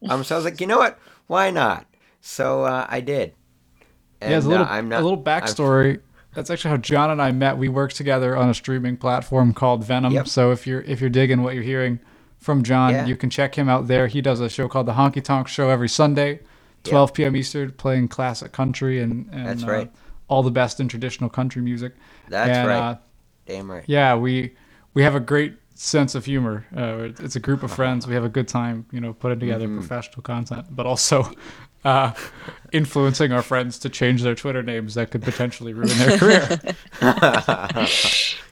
[0.08, 0.98] Um, so I was like, "You know what?
[1.28, 1.86] Why not?"
[2.22, 3.34] So uh, I did.
[4.22, 6.02] yeah, a And, uh, little I'm not a little I'm- backstory.
[6.36, 7.58] That's actually how John and I met.
[7.58, 10.14] We worked together on a streaming platform called Venom.
[10.14, 10.28] Yep.
[10.28, 12.00] So if you're if you're digging what you're hearing
[12.40, 13.06] from John, Yeah.
[13.06, 14.08] you can check him out there.
[14.08, 16.40] He does a show called the Honky Tonk Show every Sunday,
[16.86, 17.36] 12 p.m.
[17.36, 19.86] Eastern, playing classic country and, and That's uh,
[20.30, 21.94] all the best in traditional country music.
[22.30, 22.80] That's And, right.
[22.80, 22.96] uh,
[23.46, 23.84] Damn right.
[23.88, 24.54] yeah, we
[24.94, 26.66] we have a great sense of humor.
[26.76, 28.06] Uh, it's a group of friends.
[28.08, 29.80] We have a good time, you know, putting together Mm-hmm.
[29.80, 31.32] professional content, but also
[31.86, 32.12] uh,
[32.72, 36.60] influencing our friends to change their Twitter names that could potentially ruin their career.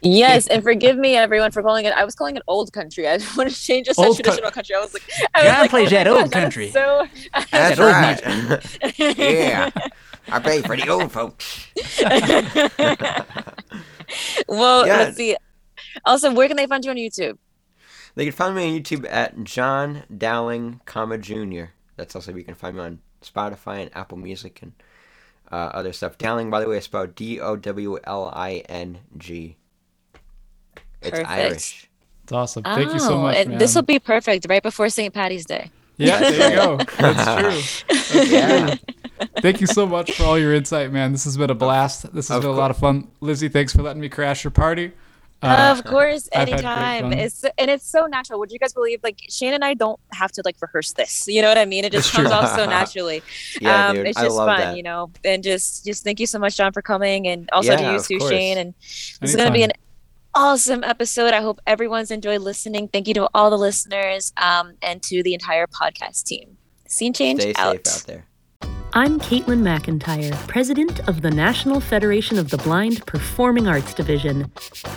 [0.00, 1.92] Yes, and forgive me, everyone, for calling it.
[1.92, 3.08] I was calling it old country.
[3.08, 4.76] I want to change it to Old cou- traditional country.
[4.76, 5.02] I was like,
[5.34, 6.70] I was John like, plays oh my that gosh, old that is country.
[6.70, 7.06] So,
[7.50, 9.08] That's old right.
[9.18, 9.70] yeah.
[10.30, 11.66] I pay for the old folks.
[14.48, 14.96] well, Yeah.
[14.98, 15.36] let's see.
[16.04, 17.38] Also, where can they find you on YouTube?
[18.14, 21.64] They can find me on YouTube at John Dowling, comma Jr.
[21.96, 24.72] That's also where you can find me on Spotify and Apple Music and
[25.50, 26.18] uh, other stuff.
[26.18, 29.56] Dowling, by the way, is spelled D O W L I N G.
[31.00, 31.28] It's Perfect.
[31.30, 31.88] Irish.
[32.24, 32.62] It's awesome.
[32.64, 33.58] Thank you so Oh, much, man.
[33.58, 35.14] This will be perfect right before St.
[35.14, 35.70] Patty's Day.
[35.96, 36.76] yeah, there you go.
[36.98, 37.94] That's true.
[38.14, 38.74] That's Yeah.
[38.74, 38.78] true.
[39.40, 41.12] Thank you so much for all your insight, man.
[41.12, 42.12] This has been a blast.
[42.14, 43.08] This has Of been a lot of fun.
[43.20, 44.92] Lizzie, thanks for letting me crash your party.
[45.40, 47.12] Uh, of course, I've had great anytime.
[47.12, 48.40] It's and it's so natural.
[48.40, 51.26] Would you guys believe like Shane and I don't have to like rehearse this?
[51.28, 51.84] You know what I mean?
[51.84, 52.36] It just It's comes true.
[52.36, 53.22] off so naturally.
[53.60, 54.06] Yeah, um, dude.
[54.08, 54.76] it's I just love fun, that.
[54.76, 55.10] you know.
[55.24, 57.96] And just just thank you so much, John, for coming, and also to Yeah, you
[57.98, 58.30] of too, course.
[58.30, 58.58] Shane.
[58.58, 59.72] And this is gonna be an
[60.34, 61.32] awesome episode.
[61.32, 62.88] I hope everyone's enjoyed listening.
[62.88, 66.56] Thank you to all the listeners um, and to the entire podcast team.
[66.86, 67.86] Scene change Stay out.
[67.86, 68.27] safe out there.
[68.98, 74.50] I'm Caitlin McIntyre, President of the National Federation of the Blind Performing Arts Division.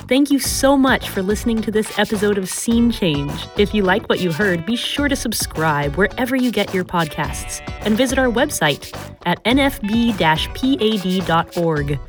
[0.10, 3.32] Thank you so much for listening to this episode of Scene Change.
[3.58, 7.62] If you like what you heard, be sure to subscribe wherever you get your podcasts
[7.86, 8.92] and visit our website
[9.28, 12.00] at nfb pad.org.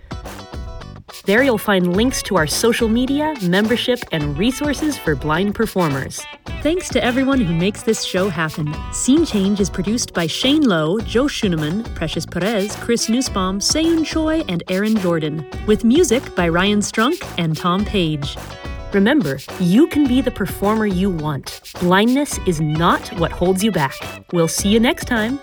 [1.25, 6.21] There you'll find links to our social media, membership, and resources for blind performers.
[6.63, 8.75] Thanks to everyone who makes this show happen.
[8.93, 14.41] Scene Change is produced by Shane Lowe, Joe Schuneman, Precious Perez, Chris Nussbaum, Seyun Choi,
[14.49, 18.37] and Aaron Jordan, with music by Ryan Strunk and Tom Page.
[18.93, 21.61] Remember, you can be the performer you want.
[21.79, 23.95] Blindness is not what holds you back.
[24.33, 25.39] We'll see you next time.